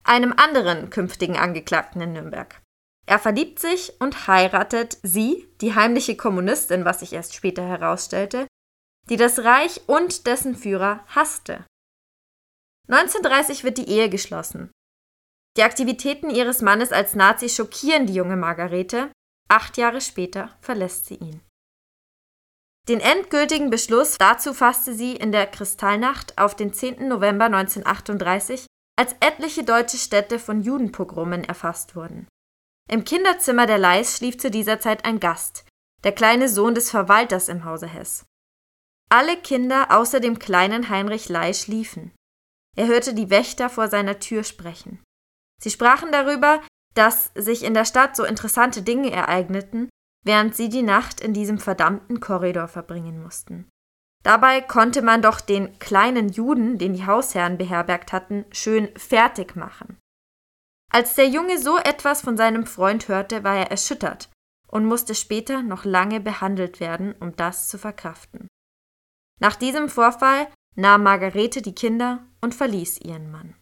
einem 0.09 0.33
anderen 0.37 0.90
künftigen 0.90 1.37
Angeklagten 1.37 2.01
in 2.01 2.12
Nürnberg. 2.12 2.61
Er 3.07 3.18
verliebt 3.18 3.59
sich 3.59 3.92
und 4.01 4.27
heiratet 4.27 4.99
sie, 5.03 5.49
die 5.61 5.75
heimliche 5.75 6.16
Kommunistin, 6.16 6.85
was 6.85 7.01
sich 7.01 7.12
erst 7.12 7.35
später 7.35 7.62
herausstellte, 7.62 8.47
die 9.09 9.16
das 9.16 9.40
Reich 9.40 9.81
und 9.87 10.27
dessen 10.27 10.57
Führer 10.57 11.05
hasste. 11.07 11.64
1930 12.88 13.64
wird 13.64 13.79
die 13.79 13.88
Ehe 13.88 14.09
geschlossen. 14.09 14.71
Die 15.57 15.62
Aktivitäten 15.62 16.31
ihres 16.31 16.62
Mannes 16.62 16.92
als 16.92 17.14
Nazi 17.14 17.49
schockieren 17.49 18.07
die 18.07 18.14
junge 18.14 18.37
Margarete. 18.37 19.11
Acht 19.49 19.77
Jahre 19.77 20.01
später 20.01 20.57
verlässt 20.61 21.07
sie 21.07 21.16
ihn. 21.16 21.40
Den 22.88 23.01
endgültigen 23.01 23.68
Beschluss 23.68 24.16
dazu 24.18 24.55
fasste 24.55 24.94
sie 24.94 25.16
in 25.16 25.33
der 25.33 25.47
Kristallnacht 25.47 26.38
auf 26.38 26.55
den 26.55 26.73
10. 26.73 27.09
November 27.09 27.47
1938 27.47 28.66
als 28.98 29.14
etliche 29.20 29.62
deutsche 29.62 29.96
Städte 29.96 30.40
von 30.40 30.61
Judenpogromen 30.61 31.44
erfasst 31.44 31.94
wurden. 31.94 32.26
Im 32.90 33.04
Kinderzimmer 33.04 33.66
der 33.66 33.78
Leis 33.78 34.16
schlief 34.16 34.38
zu 34.38 34.50
dieser 34.50 34.80
Zeit 34.80 35.04
ein 35.04 35.20
Gast, 35.20 35.64
der 36.02 36.12
kleine 36.12 36.48
Sohn 36.48 36.74
des 36.74 36.90
Verwalters 36.90 37.48
im 37.48 37.64
Hause 37.64 37.87
Hess. 37.87 38.24
Alle 39.08 39.37
Kinder 39.37 39.96
außer 39.96 40.18
dem 40.18 40.40
kleinen 40.40 40.88
Heinrich 40.88 41.28
Ley 41.28 41.54
schliefen. 41.54 42.12
Er 42.76 42.88
hörte 42.88 43.14
die 43.14 43.30
Wächter 43.30 43.70
vor 43.70 43.88
seiner 43.88 44.18
Tür 44.18 44.42
sprechen. 44.42 45.00
Sie 45.62 45.70
sprachen 45.70 46.11
darüber, 46.11 46.61
dass 46.94 47.30
sich 47.37 47.62
in 47.62 47.74
der 47.74 47.84
Stadt 47.84 48.16
so 48.16 48.24
interessante 48.24 48.82
Dinge 48.82 49.12
ereigneten, 49.12 49.88
während 50.24 50.56
sie 50.56 50.68
die 50.68 50.82
Nacht 50.82 51.20
in 51.20 51.34
diesem 51.34 51.58
verdammten 51.58 52.18
Korridor 52.18 52.66
verbringen 52.66 53.22
mussten. 53.22 53.68
Dabei 54.29 54.61
konnte 54.61 55.01
man 55.01 55.23
doch 55.23 55.41
den 55.41 55.79
kleinen 55.79 56.29
Juden, 56.29 56.77
den 56.77 56.93
die 56.93 57.07
Hausherren 57.07 57.57
beherbergt 57.57 58.12
hatten, 58.12 58.45
schön 58.53 58.95
fertig 58.95 59.57
machen. 59.57 59.99
Als 60.93 61.14
der 61.14 61.29
Junge 61.29 61.59
so 61.59 61.79
etwas 61.79 62.21
von 62.21 62.37
seinem 62.37 62.67
Freund 62.67 63.09
hörte, 63.09 63.43
war 63.43 63.57
er 63.57 63.71
erschüttert 63.71 64.29
und 64.71 64.85
musste 64.85 65.14
später 65.14 65.62
noch 65.62 65.87
lange 65.87 66.21
behandelt 66.21 66.79
werden, 66.79 67.14
um 67.21 67.37
das 67.37 67.69
zu 67.69 67.79
verkraften. 67.79 68.49
Nach 69.41 69.57
diesem 69.57 69.88
Vorfall 69.88 70.53
nahm 70.77 71.05
Margarete 71.05 71.62
die 71.62 71.75
Kinder 71.75 72.27
und 72.43 72.55
verließ 72.55 73.01
ihren 73.01 73.31
Mann. 73.31 73.57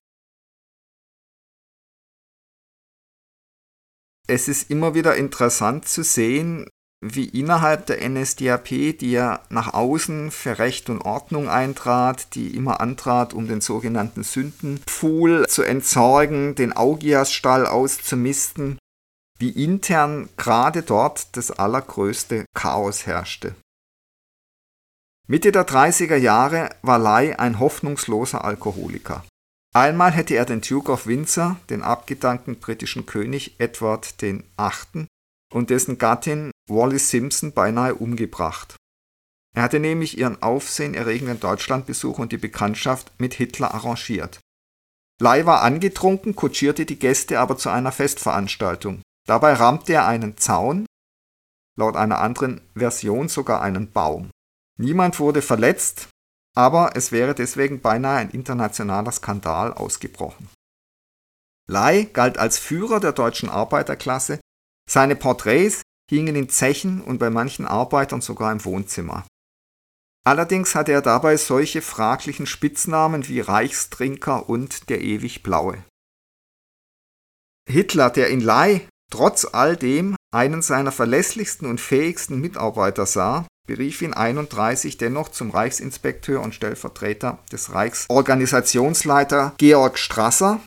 Es 4.26 4.48
ist 4.48 4.68
immer 4.68 4.94
wieder 4.96 5.14
interessant 5.14 5.86
zu 5.86 6.02
sehen, 6.02 6.68
wie 7.14 7.28
innerhalb 7.28 7.86
der 7.86 8.06
NSDAP, 8.08 8.68
die 8.98 9.10
ja 9.10 9.40
nach 9.48 9.74
außen 9.74 10.30
für 10.30 10.58
Recht 10.58 10.88
und 10.90 11.02
Ordnung 11.02 11.48
eintrat, 11.48 12.34
die 12.34 12.56
immer 12.56 12.80
antrat, 12.80 13.34
um 13.34 13.46
den 13.46 13.60
sogenannten 13.60 14.22
Sündenpfuhl 14.22 15.46
zu 15.46 15.62
entsorgen, 15.62 16.54
den 16.54 16.72
Augiasstall 16.72 17.66
auszumisten, 17.66 18.78
wie 19.38 19.50
intern 19.50 20.28
gerade 20.36 20.82
dort 20.82 21.36
das 21.36 21.50
allergrößte 21.50 22.44
Chaos 22.54 23.06
herrschte. 23.06 23.54
Mitte 25.28 25.52
der 25.52 25.66
30er 25.66 26.16
Jahre 26.16 26.70
war 26.82 26.98
Lai 26.98 27.38
ein 27.38 27.58
hoffnungsloser 27.58 28.44
Alkoholiker. 28.44 29.24
Einmal 29.74 30.12
hätte 30.12 30.34
er 30.34 30.46
den 30.46 30.62
Duke 30.62 30.90
of 30.90 31.06
Windsor, 31.06 31.56
den 31.68 31.82
abgedankten 31.82 32.58
britischen 32.60 33.04
König 33.06 33.56
Edward 33.58 34.14
VIII., 34.20 35.06
und 35.52 35.70
dessen 35.70 35.98
Gattin 35.98 36.50
Wallis 36.68 37.10
Simpson 37.10 37.52
beinahe 37.52 37.94
umgebracht. 37.94 38.76
Er 39.54 39.62
hatte 39.62 39.80
nämlich 39.80 40.18
ihren 40.18 40.42
aufsehenerregenden 40.42 41.40
Deutschlandbesuch 41.40 42.18
und 42.18 42.32
die 42.32 42.38
Bekanntschaft 42.38 43.12
mit 43.18 43.34
Hitler 43.34 43.72
arrangiert. 43.72 44.40
Lai 45.18 45.46
war 45.46 45.62
angetrunken, 45.62 46.36
kutschierte 46.36 46.84
die 46.84 46.98
Gäste 46.98 47.40
aber 47.40 47.56
zu 47.56 47.70
einer 47.70 47.92
Festveranstaltung. 47.92 49.00
Dabei 49.26 49.54
rammte 49.54 49.94
er 49.94 50.06
einen 50.06 50.36
Zaun, 50.36 50.84
laut 51.78 51.96
einer 51.96 52.20
anderen 52.20 52.60
Version 52.74 53.28
sogar 53.28 53.62
einen 53.62 53.90
Baum. 53.92 54.30
Niemand 54.78 55.18
wurde 55.18 55.40
verletzt, 55.40 56.08
aber 56.54 56.94
es 56.94 57.12
wäre 57.12 57.34
deswegen 57.34 57.80
beinahe 57.80 58.18
ein 58.18 58.30
internationaler 58.30 59.12
Skandal 59.12 59.72
ausgebrochen. 59.72 60.48
Lai 61.66 62.04
galt 62.12 62.38
als 62.38 62.58
Führer 62.58 63.00
der 63.00 63.12
deutschen 63.12 63.48
Arbeiterklasse 63.48 64.38
seine 64.88 65.16
Porträts 65.16 65.82
hingen 66.10 66.36
in 66.36 66.48
Zechen 66.48 67.00
und 67.00 67.18
bei 67.18 67.30
manchen 67.30 67.66
Arbeitern 67.66 68.20
sogar 68.20 68.52
im 68.52 68.64
Wohnzimmer. 68.64 69.26
Allerdings 70.26 70.74
hatte 70.74 70.92
er 70.92 71.02
dabei 71.02 71.36
solche 71.36 71.82
fraglichen 71.82 72.46
Spitznamen 72.46 73.28
wie 73.28 73.40
Reichstrinker 73.40 74.48
und 74.48 74.88
der 74.88 75.00
ewig 75.00 75.42
Blaue. 75.44 75.84
Hitler, 77.68 78.10
der 78.10 78.28
in 78.28 78.40
Ley 78.40 78.88
trotz 79.12 79.44
all 79.44 79.76
dem 79.76 80.16
einen 80.34 80.62
seiner 80.62 80.92
verlässlichsten 80.92 81.68
und 81.68 81.80
fähigsten 81.80 82.40
Mitarbeiter 82.40 83.06
sah, 83.06 83.46
berief 83.66 84.02
ihn 84.02 84.14
31 84.14 84.96
dennoch 84.96 85.28
zum 85.28 85.50
Reichsinspekteur 85.50 86.40
und 86.40 86.54
Stellvertreter 86.54 87.38
des 87.52 87.72
Reichsorganisationsleiter 87.72 89.54
Georg 89.58 89.98
Strasser 89.98 90.60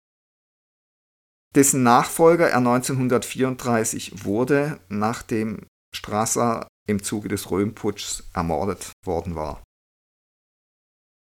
dessen 1.55 1.83
Nachfolger 1.83 2.49
er 2.49 2.57
1934 2.57 4.23
wurde, 4.23 4.79
nachdem 4.89 5.65
Strasser 5.95 6.67
im 6.87 7.03
Zuge 7.03 7.29
des 7.29 7.49
Röhmputschs 7.51 8.23
ermordet 8.33 8.91
worden 9.05 9.35
war. 9.35 9.63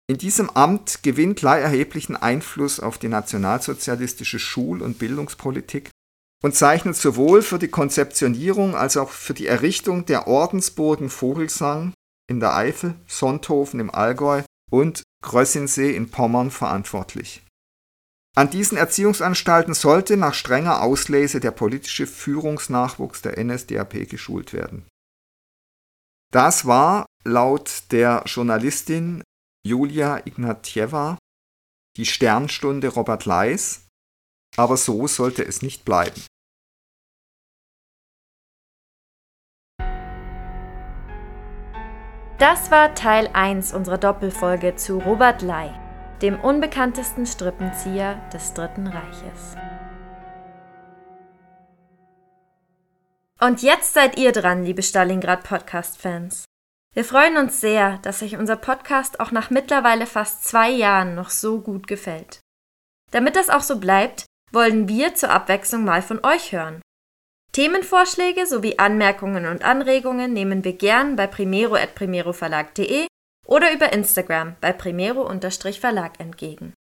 In 0.09 0.17
diesem 0.17 0.49
Amt 0.49 1.03
gewinnt 1.03 1.43
Ley 1.43 1.61
erheblichen 1.61 2.15
Einfluss 2.15 2.79
auf 2.79 2.97
die 2.97 3.09
nationalsozialistische 3.09 4.39
Schul- 4.39 4.81
und 4.81 4.97
Bildungspolitik 4.97 5.91
und 6.41 6.55
zeichnet 6.55 6.95
sowohl 6.95 7.43
für 7.43 7.59
die 7.59 7.67
Konzeptionierung 7.67 8.75
als 8.75 8.97
auch 8.97 9.09
für 9.09 9.35
die 9.35 9.45
Errichtung 9.45 10.05
der 10.05 10.27
Ordensburgen 10.27 11.09
Vogelsang 11.09 11.93
in 12.27 12.39
der 12.39 12.55
Eifel, 12.55 12.95
Sonthofen 13.07 13.79
im 13.79 13.93
Allgäu 13.93 14.41
und 14.71 15.03
Grössinsee 15.21 15.95
in 15.95 16.09
Pommern 16.09 16.49
verantwortlich. 16.49 17.43
An 18.35 18.49
diesen 18.49 18.77
Erziehungsanstalten 18.77 19.73
sollte 19.73 20.15
nach 20.15 20.33
strenger 20.33 20.81
Auslese 20.81 21.39
der 21.39 21.51
politische 21.51 22.07
Führungsnachwuchs 22.07 23.21
der 23.21 23.43
NSDAP 23.43 24.09
geschult 24.09 24.53
werden. 24.53 24.87
Das 26.31 26.65
war 26.65 27.05
laut 27.23 27.83
der 27.91 28.23
Journalistin 28.25 29.23
Julia 29.65 30.25
Ignatjeva 30.25 31.17
die 31.97 32.05
Sternstunde 32.05 32.87
Robert 32.87 33.25
Leis, 33.25 33.87
aber 34.55 34.77
so 34.77 35.07
sollte 35.07 35.43
es 35.43 35.61
nicht 35.61 35.83
bleiben. 35.83 36.21
Das 42.37 42.71
war 42.71 42.95
Teil 42.95 43.29
1 43.33 43.73
unserer 43.73 43.97
Doppelfolge 43.97 44.77
zu 44.77 44.99
Robert 44.99 45.41
Ley, 45.41 45.71
dem 46.21 46.39
unbekanntesten 46.39 47.25
Strippenzieher 47.25 48.21
des 48.33 48.53
Dritten 48.53 48.87
Reiches. 48.87 49.55
Und 53.41 53.61
jetzt 53.61 53.93
seid 53.93 54.17
ihr 54.17 54.33
dran, 54.33 54.65
liebe 54.65 54.83
Stalingrad 54.83 55.43
Podcast-Fans. 55.43 56.43
Wir 56.93 57.05
freuen 57.05 57.37
uns 57.37 57.61
sehr, 57.61 57.99
dass 57.99 58.21
euch 58.21 58.35
unser 58.35 58.57
Podcast 58.57 59.19
auch 59.21 59.31
nach 59.31 59.49
mittlerweile 59.49 60.05
fast 60.05 60.43
zwei 60.43 60.69
Jahren 60.69 61.15
noch 61.15 61.29
so 61.29 61.61
gut 61.61 61.87
gefällt. 61.87 62.41
Damit 63.11 63.37
das 63.37 63.49
auch 63.49 63.61
so 63.61 63.79
bleibt, 63.79 64.25
wollen 64.51 64.89
wir 64.89 65.15
zur 65.15 65.29
Abwechslung 65.29 65.85
mal 65.85 66.01
von 66.01 66.23
euch 66.25 66.51
hören. 66.51 66.81
Themenvorschläge 67.53 68.45
sowie 68.45 68.77
Anmerkungen 68.77 69.45
und 69.45 69.63
Anregungen 69.63 70.33
nehmen 70.33 70.63
wir 70.63 70.73
gern 70.73 71.15
bei 71.15 71.27
primero.primeroverlag.de 71.27 73.07
oder 73.49 73.73
über 73.73 73.91
Instagram 73.91 74.55
bei 74.61 74.71
primero-verlag 74.71 76.19
entgegen. 76.19 76.73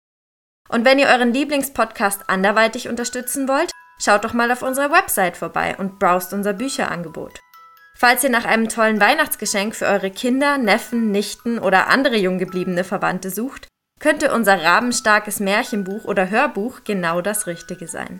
Und 0.68 0.84
wenn 0.84 0.98
ihr 0.98 1.06
euren 1.06 1.32
Lieblingspodcast 1.32 2.28
anderweitig 2.28 2.88
unterstützen 2.88 3.48
wollt, 3.48 3.70
schaut 4.00 4.24
doch 4.24 4.32
mal 4.32 4.50
auf 4.50 4.62
unserer 4.62 4.90
Website 4.90 5.36
vorbei 5.36 5.76
und 5.78 6.00
browst 6.00 6.32
unser 6.32 6.52
Bücherangebot. 6.52 7.38
Falls 7.94 8.24
ihr 8.24 8.30
nach 8.30 8.44
einem 8.44 8.68
tollen 8.68 9.00
Weihnachtsgeschenk 9.00 9.76
für 9.76 9.86
eure 9.86 10.10
Kinder, 10.10 10.58
Neffen, 10.58 11.12
Nichten 11.12 11.58
oder 11.58 11.86
andere 11.86 12.16
junggebliebene 12.16 12.84
Verwandte 12.84 13.30
sucht, 13.30 13.68
könnte 14.00 14.34
unser 14.34 14.62
rabenstarkes 14.62 15.40
Märchenbuch 15.40 16.04
oder 16.04 16.28
Hörbuch 16.28 16.80
genau 16.84 17.22
das 17.22 17.46
Richtige 17.46 17.86
sein. 17.86 18.18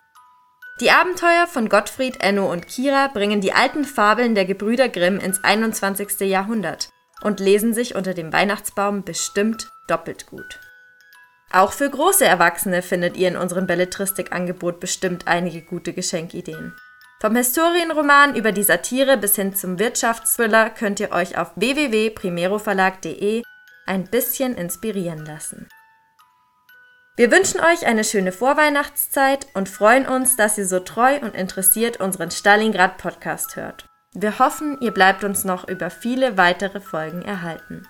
Die 0.80 0.90
Abenteuer 0.90 1.46
von 1.46 1.68
Gottfried, 1.68 2.20
Enno 2.20 2.50
und 2.50 2.68
Kira 2.68 3.08
bringen 3.08 3.40
die 3.40 3.52
alten 3.52 3.84
Fabeln 3.84 4.34
der 4.34 4.44
Gebrüder 4.44 4.88
Grimm 4.88 5.18
ins 5.18 5.42
21. 5.42 6.20
Jahrhundert 6.20 6.90
und 7.22 7.40
lesen 7.40 7.74
sich 7.74 7.94
unter 7.94 8.14
dem 8.14 8.32
Weihnachtsbaum 8.32 9.04
bestimmt 9.04 9.68
doppelt 9.86 10.26
gut. 10.26 10.60
Auch 11.52 11.72
für 11.72 11.88
große 11.88 12.24
Erwachsene 12.24 12.82
findet 12.82 13.16
ihr 13.16 13.28
in 13.28 13.36
unserem 13.36 13.66
Belletristikangebot 13.66 14.80
bestimmt 14.80 15.26
einige 15.26 15.62
gute 15.62 15.92
Geschenkideen. 15.92 16.74
Vom 17.20 17.34
Historienroman 17.34 18.36
über 18.36 18.52
die 18.52 18.62
Satire 18.62 19.16
bis 19.16 19.36
hin 19.36 19.54
zum 19.54 19.78
Wirtschaftsthriller 19.78 20.68
könnt 20.70 21.00
ihr 21.00 21.12
euch 21.12 21.38
auf 21.38 21.52
www.primeroverlag.de 21.56 23.42
ein 23.86 24.04
bisschen 24.04 24.54
inspirieren 24.54 25.24
lassen. 25.24 25.68
Wir 27.16 27.30
wünschen 27.30 27.60
euch 27.60 27.86
eine 27.86 28.04
schöne 28.04 28.32
Vorweihnachtszeit 28.32 29.46
und 29.54 29.70
freuen 29.70 30.06
uns, 30.06 30.36
dass 30.36 30.58
ihr 30.58 30.66
so 30.66 30.80
treu 30.80 31.16
und 31.20 31.34
interessiert 31.34 31.98
unseren 31.98 32.30
Stalingrad 32.30 32.98
Podcast 32.98 33.56
hört. 33.56 33.86
Wir 34.18 34.38
hoffen, 34.38 34.80
ihr 34.80 34.92
bleibt 34.92 35.24
uns 35.24 35.44
noch 35.44 35.68
über 35.68 35.90
viele 35.90 36.38
weitere 36.38 36.80
Folgen 36.80 37.20
erhalten. 37.20 37.86